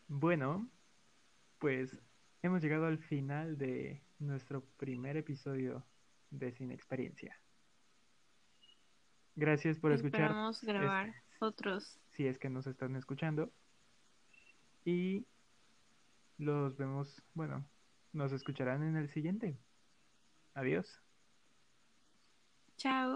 Bueno, 0.09 0.69
pues 1.59 1.97
hemos 2.43 2.63
llegado 2.63 2.87
al 2.87 2.99
final 2.99 3.59
de 3.59 4.03
nuestro 4.19 4.65
primer 4.77 5.17
episodio 5.17 5.85
de 6.31 6.53
Sin 6.53 6.71
Experiencia. 6.71 7.39
Gracias 9.35 9.79
por 9.79 9.93
escuchar. 9.93 10.23
Esperamos 10.23 10.63
grabar 10.63 11.09
este, 11.09 11.21
otros. 11.41 12.01
si 12.13 12.27
es 12.27 12.39
que 12.39 12.49
nos 12.49 12.67
están 12.67 12.97
escuchando. 12.97 13.53
Y 14.85 15.27
los 16.39 16.77
vemos, 16.77 17.23
bueno, 17.35 17.67
nos 18.13 18.33
escucharán 18.33 18.83
en 18.83 18.97
el 18.97 19.11
siguiente. 19.11 19.59
Adiós. 20.55 21.03
Chao. 22.79 23.15